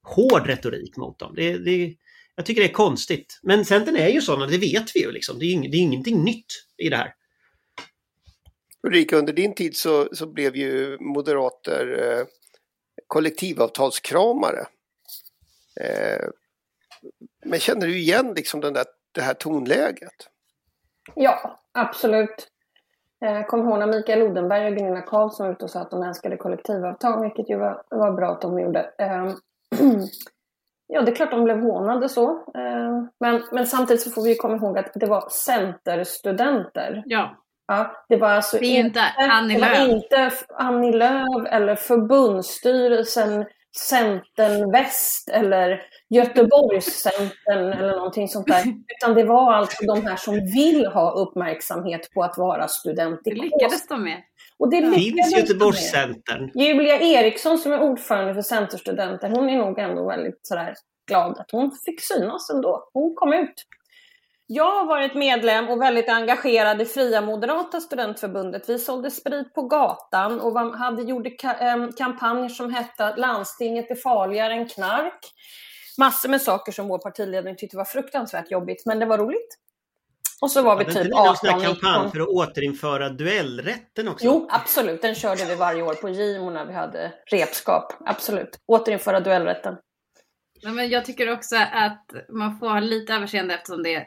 hård 0.03 0.47
retorik 0.47 0.97
mot 0.97 1.19
dem. 1.19 1.33
Det, 1.37 1.59
det, 1.59 1.95
jag 2.37 2.47
tycker 2.47 2.61
det 2.61 2.69
är 2.69 2.73
konstigt. 2.73 3.41
Men 3.43 3.65
Centern 3.65 3.97
är 3.97 4.09
ju 4.09 4.21
sådana, 4.21 4.47
det 4.47 4.59
vet 4.59 4.97
vi 4.97 5.01
ju. 5.01 5.13
Liksom. 5.13 5.39
Det, 5.39 5.47
är, 5.47 5.51
ing, 5.51 5.71
det 5.71 5.77
är 5.77 5.81
ingenting 5.81 6.25
nytt 6.25 6.47
i 6.79 6.89
det 6.89 6.97
här. 6.97 7.13
Ulrika, 8.87 9.17
under 9.17 9.33
din 9.33 9.55
tid 9.55 9.77
så, 9.77 10.09
så 10.13 10.27
blev 10.27 10.57
ju 10.57 10.99
moderater 11.01 11.99
eh, 12.03 12.27
kollektivavtalskramare. 13.07 14.67
Eh, 15.81 16.29
men 17.45 17.59
känner 17.59 17.87
du 17.87 17.99
igen 17.99 18.33
liksom 18.37 18.61
den 18.61 18.73
där, 18.73 18.85
det 19.13 19.21
här 19.21 19.35
tonläget? 19.35 20.29
Ja, 21.15 21.61
absolut. 21.73 22.49
Jag 23.19 23.49
kommer 23.49 23.65
ihåg 23.65 23.79
när 23.79 23.87
Mikael 23.87 24.23
Odenberg 24.23 24.67
och 24.67 24.77
Gunilla 24.77 25.01
Carlsson 25.01 25.47
var 25.47 25.53
ute 25.53 25.65
och 25.65 25.71
sa 25.71 25.81
att 25.81 25.91
de 25.91 26.03
älskade 26.03 26.37
kollektivavtal, 26.37 27.23
vilket 27.23 27.51
ju 27.51 27.57
var, 27.57 27.83
var 27.89 28.13
bra 28.13 28.33
att 28.33 28.41
de 28.41 28.61
gjorde. 28.61 28.81
Ehm, 28.99 29.35
Ja, 30.89 31.03
det 31.03 31.11
är 31.13 31.15
klart 31.15 31.31
de 31.31 31.45
blev 31.45 31.61
hånade 31.61 32.09
så. 32.09 32.31
Ehm, 32.55 33.09
Men, 33.21 33.43
men 33.53 33.67
samtidigt 33.67 34.03
så 34.03 34.11
får 34.11 34.23
vi 34.23 34.35
komma 34.37 34.57
ihåg 34.57 34.79
att 34.79 34.91
det 34.95 35.07
var 35.07 35.29
centerstudenter. 35.31 37.03
Ja, 37.07 37.37
Ja, 37.69 38.05
det 38.09 38.17
var 38.17 38.29
alltså 38.29 38.59
det 38.59 38.67
inte 38.67 39.01
Annie 39.19 39.55
det 39.55 39.61
var 39.61 39.69
Lööf. 39.69 39.89
inte 39.89 40.31
Annie 40.49 40.93
Lööf 40.93 41.47
eller 41.51 41.77
förbundsstyrelsen 41.77 43.45
Centern 43.79 44.73
Väst 44.73 45.29
eller 45.29 45.83
Göteborgscentern 46.09 47.73
eller 47.73 47.97
någonting 47.97 48.29
sånt 48.29 48.47
där. 48.47 48.65
Utan 48.97 49.15
det 49.15 49.25
var 49.25 49.53
alltså 49.53 49.85
de 49.85 50.07
här 50.07 50.17
som 50.17 50.35
vill 50.35 50.87
ha 50.87 51.11
uppmärksamhet 51.11 52.15
på 52.15 52.23
att 52.23 52.39
vara 52.39 52.69
student 52.69 53.21
Det 53.25 53.31
i 53.31 53.35
lyckades 53.35 53.89
de 53.89 54.05
med. 54.05 54.23
Och 54.59 54.71
det 54.71 54.95
Finns. 54.95 55.37
Göteborgscentern? 55.37 56.51
Julia 56.55 57.01
Eriksson 57.01 57.59
som 57.59 57.73
är 57.73 57.81
ordförande 57.81 58.35
för 58.35 58.43
Centerstudenter, 58.43 59.29
hon 59.29 59.49
är 59.49 59.57
nog 59.57 59.79
ändå 59.79 60.09
väldigt 60.09 60.41
sådär 60.43 60.75
glad 61.09 61.39
att 61.39 61.51
hon 61.53 61.73
fick 61.85 62.01
synas 62.01 62.51
ändå. 62.51 62.91
Hon 62.93 63.15
kom 63.15 63.33
ut. 63.33 63.55
Jag 64.49 64.71
har 64.77 64.87
varit 64.87 65.15
medlem 65.15 65.69
och 65.69 65.83
väldigt 65.83 66.09
engagerad 66.09 66.83
i 66.83 66.85
Fria 66.85 67.21
Moderata 67.21 67.81
Studentförbundet. 67.81 68.69
Vi 68.69 68.79
sålde 68.79 69.11
sprit 69.11 69.55
på 69.55 69.63
gatan 69.63 70.41
och 70.41 70.53
var- 70.53 70.77
hade, 70.77 71.03
gjorde 71.03 71.31
kampanjer 71.99 72.49
som 72.49 72.75
hette 72.75 73.07
att 73.07 73.19
landstinget 73.19 73.91
är 73.91 73.95
farligare 73.95 74.53
än 74.53 74.69
knark. 74.69 75.19
Massor 75.99 76.29
med 76.29 76.43
saker 76.43 76.73
som 76.73 76.89
vår 76.89 76.99
partiledning 76.99 77.57
tyckte 77.57 77.77
var 77.77 77.85
fruktansvärt 77.85 78.51
jobbigt, 78.51 78.87
men 78.87 78.99
det 78.99 79.07
var 79.07 79.19
roligt. 79.19 79.59
Och 80.41 80.51
så 80.51 80.63
var 80.63 80.77
vi 80.77 80.85
inte 80.85 80.95
typ 80.95 81.05
ni 81.05 81.11
någon 81.11 81.37
sån 81.37 81.49
här 81.49 81.57
18, 81.57 81.65
kampanj 81.67 82.05
19. 82.05 82.11
för 82.11 82.21
att 82.21 82.29
återinföra 82.29 83.09
duellrätten 83.09 84.09
också? 84.09 84.25
Jo, 84.25 84.49
absolut. 84.51 85.03
Den 85.03 85.15
körde 85.15 85.45
vi 85.45 85.55
varje 85.55 85.83
år 85.83 85.95
på 85.95 86.09
Gimo 86.09 86.51
när 86.51 86.67
vi 86.67 86.73
hade 86.73 87.13
repskap. 87.27 87.93
Absolut. 88.07 88.61
Återinföra 88.67 89.21
duellrätten. 89.21 89.77
Nej, 90.63 90.73
men 90.73 90.89
jag 90.89 91.05
tycker 91.05 91.33
också 91.33 91.57
att 91.73 92.11
man 92.29 92.59
får 92.59 92.69
ha 92.69 92.81
lite 92.81 93.15
överseende 93.15 93.55
eftersom 93.55 93.83
det 93.83 93.95
är 93.95 94.07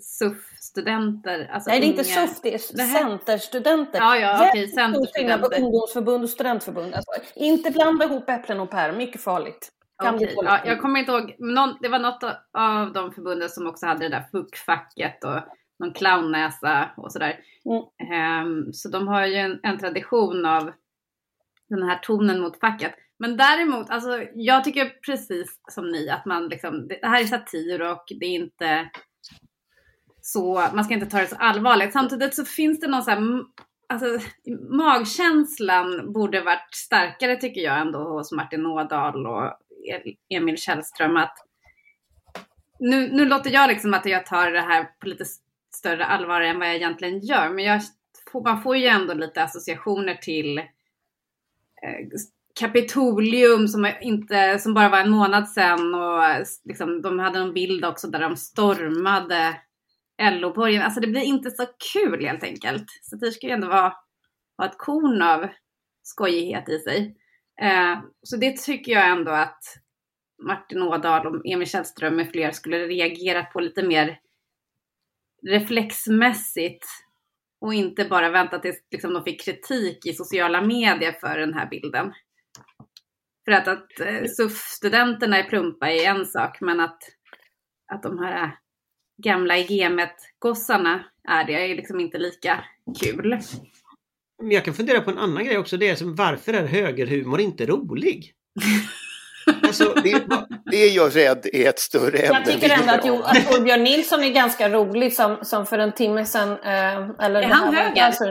SUF-studenter. 0.00 1.50
Alltså 1.52 1.70
Nej, 1.70 1.80
det 1.80 1.86
är 1.86 1.88
inte 1.88 2.02
unga- 2.02 2.26
SUF, 2.26 2.40
det 2.42 2.54
är. 2.54 2.58
Centerstudenter. 2.58 3.98
Ja, 3.98 4.16
ja, 4.16 4.48
okej, 4.48 4.66
skillnad 4.66 4.94
på 4.94 5.04
Centerstudenter. 5.04 5.62
ungdomsförbund 5.62 6.24
och 6.24 6.30
studentförbund. 6.30 6.94
Alltså, 6.94 7.12
inte 7.34 7.70
blanda 7.70 8.04
ihop 8.04 8.28
äpplen 8.30 8.60
och 8.60 8.70
päron, 8.70 8.96
mycket 8.96 9.20
farligt. 9.20 9.72
Dåligt. 10.04 10.32
ja, 10.36 10.60
jag 10.64 10.80
kommer 10.80 11.00
inte 11.00 11.12
ihåg, 11.12 11.34
någon, 11.38 11.76
det 11.80 11.88
var 11.88 11.98
något 11.98 12.24
av 12.52 12.92
de 12.92 13.12
förbunden 13.12 13.48
som 13.48 13.66
också 13.66 13.86
hade 13.86 14.00
det 14.00 14.08
där 14.08 14.24
fuckfacket 14.32 15.24
och 15.24 15.40
någon 15.78 15.92
clownnäsa 15.92 16.90
och 16.96 17.12
sådär. 17.12 17.40
Mm. 17.64 18.12
Ehm, 18.12 18.72
så 18.72 18.88
de 18.88 19.08
har 19.08 19.26
ju 19.26 19.34
en, 19.34 19.60
en 19.62 19.78
tradition 19.78 20.46
av 20.46 20.72
den 21.68 21.82
här 21.82 21.98
tonen 22.02 22.40
mot 22.40 22.60
facket. 22.60 22.94
Men 23.18 23.36
däremot, 23.36 23.90
alltså, 23.90 24.22
jag 24.34 24.64
tycker 24.64 24.92
precis 25.06 25.60
som 25.70 25.90
ni 25.90 26.08
att 26.10 26.26
man 26.26 26.48
liksom, 26.48 26.88
det 26.88 26.98
här 27.02 27.20
är 27.22 27.26
satir 27.26 27.82
och 27.82 28.04
det 28.20 28.26
är 28.26 28.30
inte 28.34 28.90
så, 30.22 30.68
man 30.74 30.84
ska 30.84 30.94
inte 30.94 31.06
ta 31.06 31.18
det 31.18 31.26
så 31.26 31.36
allvarligt. 31.36 31.92
Samtidigt 31.92 32.34
så 32.34 32.44
finns 32.44 32.80
det 32.80 32.88
någon 32.88 33.02
så 33.02 33.10
här, 33.10 33.20
alltså 33.88 34.06
magkänslan 34.70 36.12
borde 36.12 36.40
varit 36.40 36.74
starkare 36.74 37.36
tycker 37.36 37.60
jag 37.60 37.80
ändå 37.80 37.98
hos 37.98 38.32
Martin 38.32 38.66
Ådahl 38.66 39.26
och 39.26 39.52
Emil 40.28 40.58
Källström 40.58 41.16
att 41.16 41.36
nu, 42.78 43.08
nu 43.12 43.24
låter 43.24 43.50
jag 43.50 43.68
liksom 43.68 43.94
att 43.94 44.06
jag 44.06 44.26
tar 44.26 44.50
det 44.50 44.60
här 44.60 44.84
på 45.00 45.08
lite 45.08 45.24
större 45.74 46.04
allvar 46.04 46.40
än 46.40 46.58
vad 46.58 46.68
jag 46.68 46.76
egentligen 46.76 47.20
gör. 47.20 47.48
Men 47.48 47.64
jag, 47.64 47.80
man 48.44 48.62
får 48.62 48.76
ju 48.76 48.86
ändå 48.86 49.14
lite 49.14 49.42
associationer 49.42 50.14
till 50.14 50.58
eh, 50.58 50.64
Kapitolium 52.60 53.68
som, 53.68 53.92
inte, 54.00 54.58
som 54.58 54.74
bara 54.74 54.88
var 54.88 54.98
en 54.98 55.10
månad 55.10 55.48
sedan 55.48 55.94
och 55.94 56.22
liksom, 56.64 57.02
de 57.02 57.18
hade 57.18 57.38
en 57.38 57.52
bild 57.52 57.84
också 57.84 58.08
där 58.08 58.20
de 58.20 58.36
stormade 58.36 59.54
LO-borgen. 60.22 60.82
Alltså 60.82 61.00
det 61.00 61.06
blir 61.06 61.22
inte 61.22 61.50
så 61.50 61.66
kul 61.92 62.24
helt 62.24 62.44
enkelt. 62.44 62.86
Satir 63.02 63.30
ska 63.30 63.46
ju 63.46 63.52
ändå 63.52 63.68
vara, 63.68 63.94
ha 64.58 64.66
ett 64.66 64.78
korn 64.78 65.22
av 65.22 65.48
skojighet 66.02 66.68
i 66.68 66.78
sig. 66.78 67.16
Eh, 67.62 67.98
så 68.22 68.36
det 68.36 68.56
tycker 68.56 68.92
jag 68.92 69.10
ändå 69.10 69.30
att 69.30 69.62
Martin 70.42 70.82
Ådahl 70.82 71.26
och 71.26 71.46
Emil 71.46 71.68
Källström 71.68 72.16
med 72.16 72.30
fler 72.30 72.50
skulle 72.50 72.86
reagera 72.86 73.44
på 73.44 73.60
lite 73.60 73.82
mer 73.82 74.18
reflexmässigt 75.42 76.86
och 77.60 77.74
inte 77.74 78.04
bara 78.04 78.30
vänta 78.30 78.58
tills 78.58 78.86
liksom, 78.90 79.14
de 79.14 79.24
fick 79.24 79.44
kritik 79.44 80.06
i 80.06 80.12
sociala 80.12 80.62
medier 80.62 81.12
för 81.12 81.38
den 81.38 81.54
här 81.54 81.68
bilden. 81.68 82.12
För 83.44 83.52
att, 83.52 83.68
att 83.68 84.00
eh, 84.00 84.24
SUF-studenterna 84.24 85.38
är 85.38 85.48
plumpa 85.48 85.90
är 85.90 86.10
en 86.10 86.26
sak, 86.26 86.60
men 86.60 86.80
att, 86.80 86.98
att 87.92 88.02
de 88.02 88.18
här 88.18 88.58
gamla 89.22 89.58
i 89.58 89.78
gamet-gossarna 89.78 91.04
är 91.28 91.44
det 91.44 91.52
är 91.52 91.76
liksom 91.76 92.00
inte 92.00 92.18
lika 92.18 92.64
kul. 93.00 93.38
Men 94.42 94.50
jag 94.50 94.64
kan 94.64 94.74
fundera 94.74 95.00
på 95.00 95.10
en 95.10 95.18
annan 95.18 95.44
grej 95.44 95.58
också. 95.58 95.76
Det 95.76 95.88
är 95.88 95.94
som 95.94 96.14
varför 96.14 96.52
är 96.52 96.66
högerhumor 96.66 97.40
inte 97.40 97.66
rolig? 97.66 98.32
Alltså, 99.62 99.94
det, 100.02 100.22
det 100.64 100.76
är 100.76 100.96
jag 100.96 101.16
rädd 101.16 101.46
är 101.52 101.68
ett 101.68 101.78
större 101.78 102.18
ämne. 102.18 102.42
Jag 102.44 102.44
tycker 102.44 102.80
ändå 102.80 102.92
att, 102.92 103.04
jo, 103.04 103.22
att 103.22 103.46
Torbjörn 103.46 103.84
Nilsson 103.84 104.24
är 104.24 104.30
ganska 104.30 104.68
rolig 104.68 105.12
som, 105.12 105.38
som 105.42 105.66
för 105.66 105.78
en 105.78 105.92
timme 105.92 106.24
sedan. 106.24 106.50
Eh, 106.50 107.24
eller 107.26 107.42
är 107.42 107.46
han 107.46 107.74
höger? 107.74 108.02
Alltså, 108.02 108.24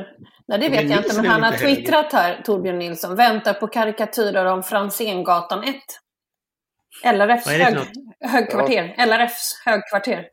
nej 0.47 0.59
det 0.59 0.69
vet 0.69 0.71
Men 0.71 0.91
jag 0.91 1.03
inte, 1.03 1.15
men 1.15 1.25
han 1.25 1.43
har 1.43 1.51
twittrat 1.51 2.13
här, 2.13 2.41
Torbjörn 2.45 2.79
Nilsson. 2.79 3.15
Väntar 3.15 3.53
på 3.53 3.67
karikatyrer 3.67 4.45
om 4.45 4.63
Franzéngatan 4.63 5.63
1. 5.63 5.75
LRFs 7.15 7.47
hög, 7.47 7.77
högkvarter. 8.19 8.95
LRFs 8.97 9.61
högkvarter. 9.65 10.25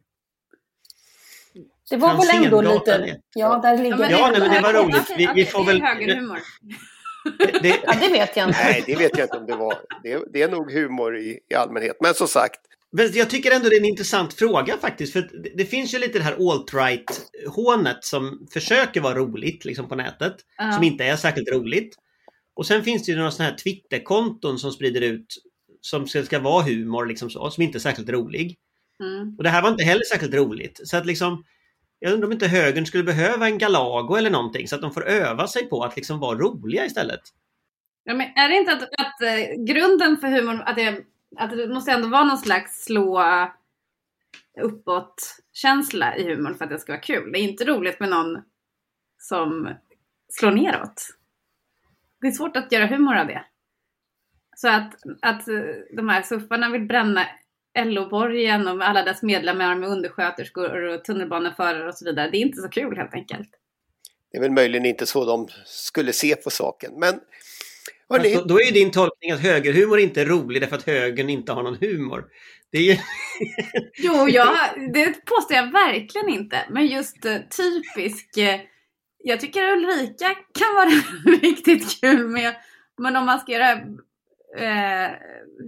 Det 1.90 1.96
var 1.96 2.16
väl 2.16 2.44
ändå 2.44 2.60
lite... 2.74 2.94
1. 2.94 3.18
Ja, 3.34 3.58
där 3.62 3.78
ligger 3.82 3.96
men 3.96 4.10
Ja, 4.10 4.28
nej, 4.32 4.40
men 4.40 4.50
det 4.50 4.60
var 4.60 4.72
roligt. 4.72 4.96
okej, 5.00 5.16
Vi- 5.34 5.42
vi 5.42 5.44
får 5.44 5.64
det 5.64 5.70
är 5.70 5.72
väl- 5.72 5.82
högerhumor. 5.82 6.38
Det, 7.62 7.80
Ja, 7.86 7.94
det 8.00 8.08
vet 8.12 8.36
jag 8.36 8.48
inte. 8.48 8.58
Nej, 8.64 8.82
det 8.86 8.96
vet 8.96 9.18
jag 9.18 9.24
inte 9.24 9.36
om 9.36 9.46
det 9.46 9.56
var. 9.56 9.74
Det, 10.02 10.22
det 10.32 10.42
är 10.42 10.48
nog 10.48 10.72
humor 10.72 11.18
i, 11.18 11.38
i 11.50 11.54
allmänhet. 11.54 11.96
Men 12.00 12.14
som 12.14 12.28
sagt, 12.28 12.60
Men 12.92 13.10
jag 13.12 13.30
tycker 13.30 13.50
ändå 13.54 13.68
det 13.68 13.76
är 13.76 13.80
en 13.80 13.84
intressant 13.84 14.34
fråga 14.34 14.76
faktiskt. 14.80 15.12
För 15.12 15.20
det, 15.20 15.50
det 15.56 15.64
finns 15.64 15.94
ju 15.94 15.98
lite 15.98 16.18
det 16.18 16.24
här 16.24 16.36
alt-right-hånet 16.50 18.04
som 18.04 18.46
försöker 18.52 19.00
vara 19.00 19.14
roligt 19.14 19.64
liksom 19.64 19.88
på 19.88 19.94
nätet. 19.94 20.36
Ja. 20.58 20.72
Som 20.72 20.82
inte 20.84 21.04
är 21.04 21.16
särskilt 21.16 21.52
roligt. 21.52 21.94
Och 22.56 22.66
sen 22.66 22.82
finns 22.84 23.06
det 23.06 23.12
ju 23.12 23.18
några 23.18 23.30
sådana 23.30 23.50
här 23.50 23.56
Twitterkonton 23.58 24.58
som 24.58 24.72
sprider 24.72 25.00
ut 25.00 25.26
som 25.80 26.06
ska, 26.08 26.22
ska 26.24 26.38
vara 26.38 26.62
humor 26.62 27.06
liksom 27.06 27.30
så, 27.30 27.50
som 27.50 27.62
inte 27.62 27.78
är 27.78 27.80
särskilt 27.80 28.08
rolig. 28.10 28.56
Mm. 29.02 29.34
Och 29.38 29.44
det 29.44 29.50
här 29.50 29.62
var 29.62 29.70
inte 29.70 29.84
heller 29.84 30.04
särskilt 30.04 30.34
roligt. 30.34 30.80
Så 30.84 30.96
att 30.96 31.06
liksom 31.06 31.44
jag 31.98 32.12
undrar 32.12 32.26
om 32.26 32.32
inte 32.32 32.46
högern 32.46 32.86
skulle 32.86 33.04
behöva 33.04 33.46
en 33.46 33.58
Galago 33.58 34.16
eller 34.16 34.30
någonting 34.30 34.68
så 34.68 34.74
att 34.74 34.82
de 34.82 34.92
får 34.92 35.06
öva 35.06 35.46
sig 35.46 35.68
på 35.68 35.84
att 35.84 35.96
liksom 35.96 36.20
vara 36.20 36.38
roliga 36.38 36.86
istället. 36.86 37.20
Ja, 38.04 38.14
men 38.14 38.26
är 38.36 38.48
det 38.48 38.56
inte 38.56 38.72
att, 38.72 38.82
att 38.82 39.22
eh, 39.22 39.64
grunden 39.64 40.16
för 40.16 40.28
humorn, 40.28 40.60
att 40.60 40.76
det, 40.76 41.04
att 41.36 41.50
det 41.50 41.68
måste 41.68 41.92
ändå 41.92 42.08
vara 42.08 42.24
någon 42.24 42.38
slags 42.38 42.84
slå 42.84 43.22
uppåt-känsla 44.60 46.16
i 46.16 46.34
humorn 46.34 46.54
för 46.54 46.64
att 46.64 46.70
det 46.70 46.78
ska 46.78 46.92
vara 46.92 47.00
kul? 47.00 47.32
Det 47.32 47.38
är 47.38 47.42
inte 47.42 47.64
roligt 47.64 48.00
med 48.00 48.08
någon 48.08 48.42
som 49.18 49.74
slår 50.28 50.50
neråt. 50.50 51.02
Det 52.20 52.26
är 52.26 52.32
svårt 52.32 52.56
att 52.56 52.72
göra 52.72 52.86
humor 52.86 53.16
av 53.16 53.26
det. 53.26 53.44
Så 54.56 54.68
att, 54.68 54.94
att 55.22 55.48
eh, 55.48 55.60
de 55.96 56.08
här 56.08 56.22
suffarna 56.22 56.70
vill 56.70 56.86
bränna 56.86 57.26
LO-borgen 57.84 58.68
och 58.68 58.88
alla 58.88 59.02
dess 59.02 59.22
medlemmar 59.22 59.74
med 59.74 59.88
undersköterskor 59.88 60.82
och 60.82 61.04
tunnelbaneförare 61.04 61.88
och 61.88 61.94
så 61.94 62.04
vidare. 62.04 62.30
Det 62.30 62.36
är 62.36 62.40
inte 62.40 62.62
så 62.62 62.68
kul 62.68 62.96
helt 62.96 63.14
enkelt. 63.14 63.48
det 64.32 64.38
är 64.38 64.42
väl 64.42 64.50
möjligen 64.50 64.86
inte 64.86 65.06
så 65.06 65.24
de 65.24 65.48
skulle 65.64 66.12
se 66.12 66.36
på 66.36 66.50
saken. 66.50 66.92
Men 66.96 67.20
hörni, 68.08 68.34
Då, 68.34 68.44
då 68.44 68.60
är 68.60 68.64
ju 68.64 68.72
din 68.72 68.90
tolkning 68.90 69.30
att 69.30 69.40
högerhumor 69.40 69.98
inte 69.98 70.20
är 70.20 70.26
rolig 70.26 70.62
därför 70.62 70.76
att 70.76 70.86
högern 70.86 71.30
inte 71.30 71.52
har 71.52 71.62
någon 71.62 71.78
humor. 71.80 72.24
Det 72.70 72.78
är 72.78 72.82
ju... 72.82 72.96
Jo, 73.98 74.28
jag, 74.28 74.56
det 74.92 75.24
påstår 75.26 75.56
jag 75.56 75.72
verkligen 75.72 76.28
inte. 76.28 76.66
Men 76.70 76.86
just 76.86 77.24
eh, 77.24 77.36
typisk. 77.36 78.36
Eh, 78.36 78.60
jag 79.18 79.40
tycker 79.40 79.72
Ulrika 79.72 80.34
kan 80.58 80.74
vara 80.74 80.90
riktigt 81.42 82.00
kul 82.00 82.28
med. 82.28 82.54
Men 82.98 83.16
om 83.16 83.26
man 83.26 83.40
ska 83.40 83.52
göra 83.52 83.72
eh, 84.56 85.10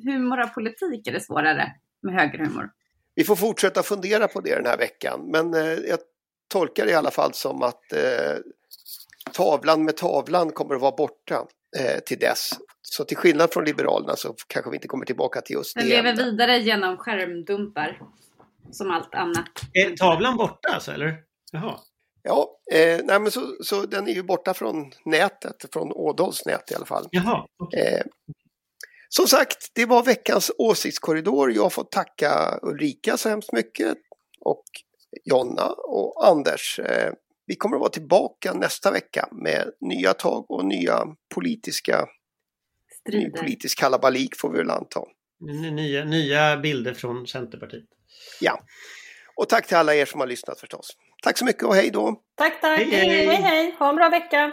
humor 0.05 0.40
av 0.40 0.46
politik 0.46 1.07
är 1.07 1.12
det 1.12 1.20
svårare 1.20 1.73
med 2.02 2.14
högerhumor. 2.14 2.70
vi 3.14 3.24
får 3.24 3.36
fortsätta 3.36 3.82
fundera 3.82 4.28
på 4.28 4.40
det 4.40 4.54
den 4.54 4.66
här 4.66 4.78
veckan. 4.78 5.20
Men 5.30 5.54
eh, 5.54 5.60
jag 5.62 5.98
tolkar 6.52 6.84
det 6.86 6.90
i 6.90 6.94
alla 6.94 7.10
fall 7.10 7.34
som 7.34 7.62
att 7.62 7.92
eh, 7.92 8.36
tavlan 9.32 9.84
med 9.84 9.96
tavlan 9.96 10.50
kommer 10.52 10.74
att 10.74 10.80
vara 10.80 10.96
borta 10.96 11.46
eh, 11.78 11.98
till 12.06 12.18
dess. 12.18 12.50
Så 12.82 13.04
till 13.04 13.16
skillnad 13.16 13.52
från 13.52 13.64
Liberalerna 13.64 14.16
så 14.16 14.34
kanske 14.46 14.70
vi 14.70 14.76
inte 14.76 14.88
kommer 14.88 15.04
tillbaka 15.06 15.40
till 15.40 15.56
just 15.56 15.74
Den 15.74 15.84
det. 15.84 15.90
lever 15.90 16.10
ämnet. 16.10 16.26
vidare 16.26 16.58
genom 16.58 16.96
skärmdumpar. 16.96 18.00
Som 18.72 18.90
allt 18.90 19.14
annat. 19.14 19.48
Är 19.72 19.96
tavlan 19.96 20.36
borta 20.36 20.68
alltså, 20.74 20.92
eller? 20.92 21.16
Jaha. 21.52 21.78
Ja, 22.22 22.58
eh, 22.72 23.00
nej, 23.04 23.20
men 23.20 23.30
så, 23.30 23.40
så 23.64 23.86
den 23.86 24.08
är 24.08 24.12
ju 24.12 24.22
borta 24.22 24.54
från 24.54 24.90
nätet, 25.04 25.56
från 25.72 25.92
Ådals 25.92 26.46
nät 26.46 26.70
i 26.70 26.74
alla 26.74 26.86
fall. 26.86 27.06
Jaha. 27.10 27.46
Eh, 27.76 28.02
som 29.12 29.27
sagt, 29.29 29.70
det 29.75 29.87
var 29.87 30.03
veckans 30.03 30.51
åsiktskorridor. 30.59 31.53
Jag 31.53 31.73
får 31.73 31.85
tacka 31.85 32.59
Ulrika 32.62 33.16
så 33.16 33.29
hemskt 33.29 33.53
mycket 33.53 33.99
och 34.40 34.64
Jonna 35.25 35.66
och 35.66 36.27
Anders. 36.29 36.79
Eh, 36.79 37.12
vi 37.46 37.57
kommer 37.57 37.77
att 37.77 37.81
vara 37.81 37.90
tillbaka 37.90 38.53
nästa 38.53 38.90
vecka 38.90 39.29
med 39.33 39.70
nya 39.81 40.12
tag 40.12 40.51
och 40.51 40.64
nya 40.64 41.05
politiska, 41.35 42.07
ny 43.09 43.20
Strider. 43.20 43.38
politisk 43.38 43.79
kalabalik 43.79 44.37
får 44.37 44.51
vi 44.51 44.59
väl 44.59 44.70
anta. 44.70 45.01
Nya, 45.73 46.05
nya 46.05 46.57
bilder 46.57 46.94
från 46.94 47.27
Centerpartiet. 47.27 47.85
Ja. 48.40 48.61
Och 49.37 49.49
tack 49.49 49.66
till 49.66 49.77
alla 49.77 49.94
er 49.94 50.07
som 50.07 50.20
har 50.20 50.27
lyssnat 50.27 50.61
förstås. 50.61 50.90
Tack 51.23 51.38
så 51.38 51.44
mycket 51.44 51.62
och 51.62 51.75
hej 51.75 51.90
då! 51.90 52.23
Tack, 52.35 52.61
tack. 52.61 52.79
Hej, 52.79 52.90
hej. 52.90 53.27
hej, 53.27 53.37
hej. 53.37 53.77
Ha 53.79 53.88
en 53.88 53.96
bra 53.96 54.09
vecka. 54.09 54.53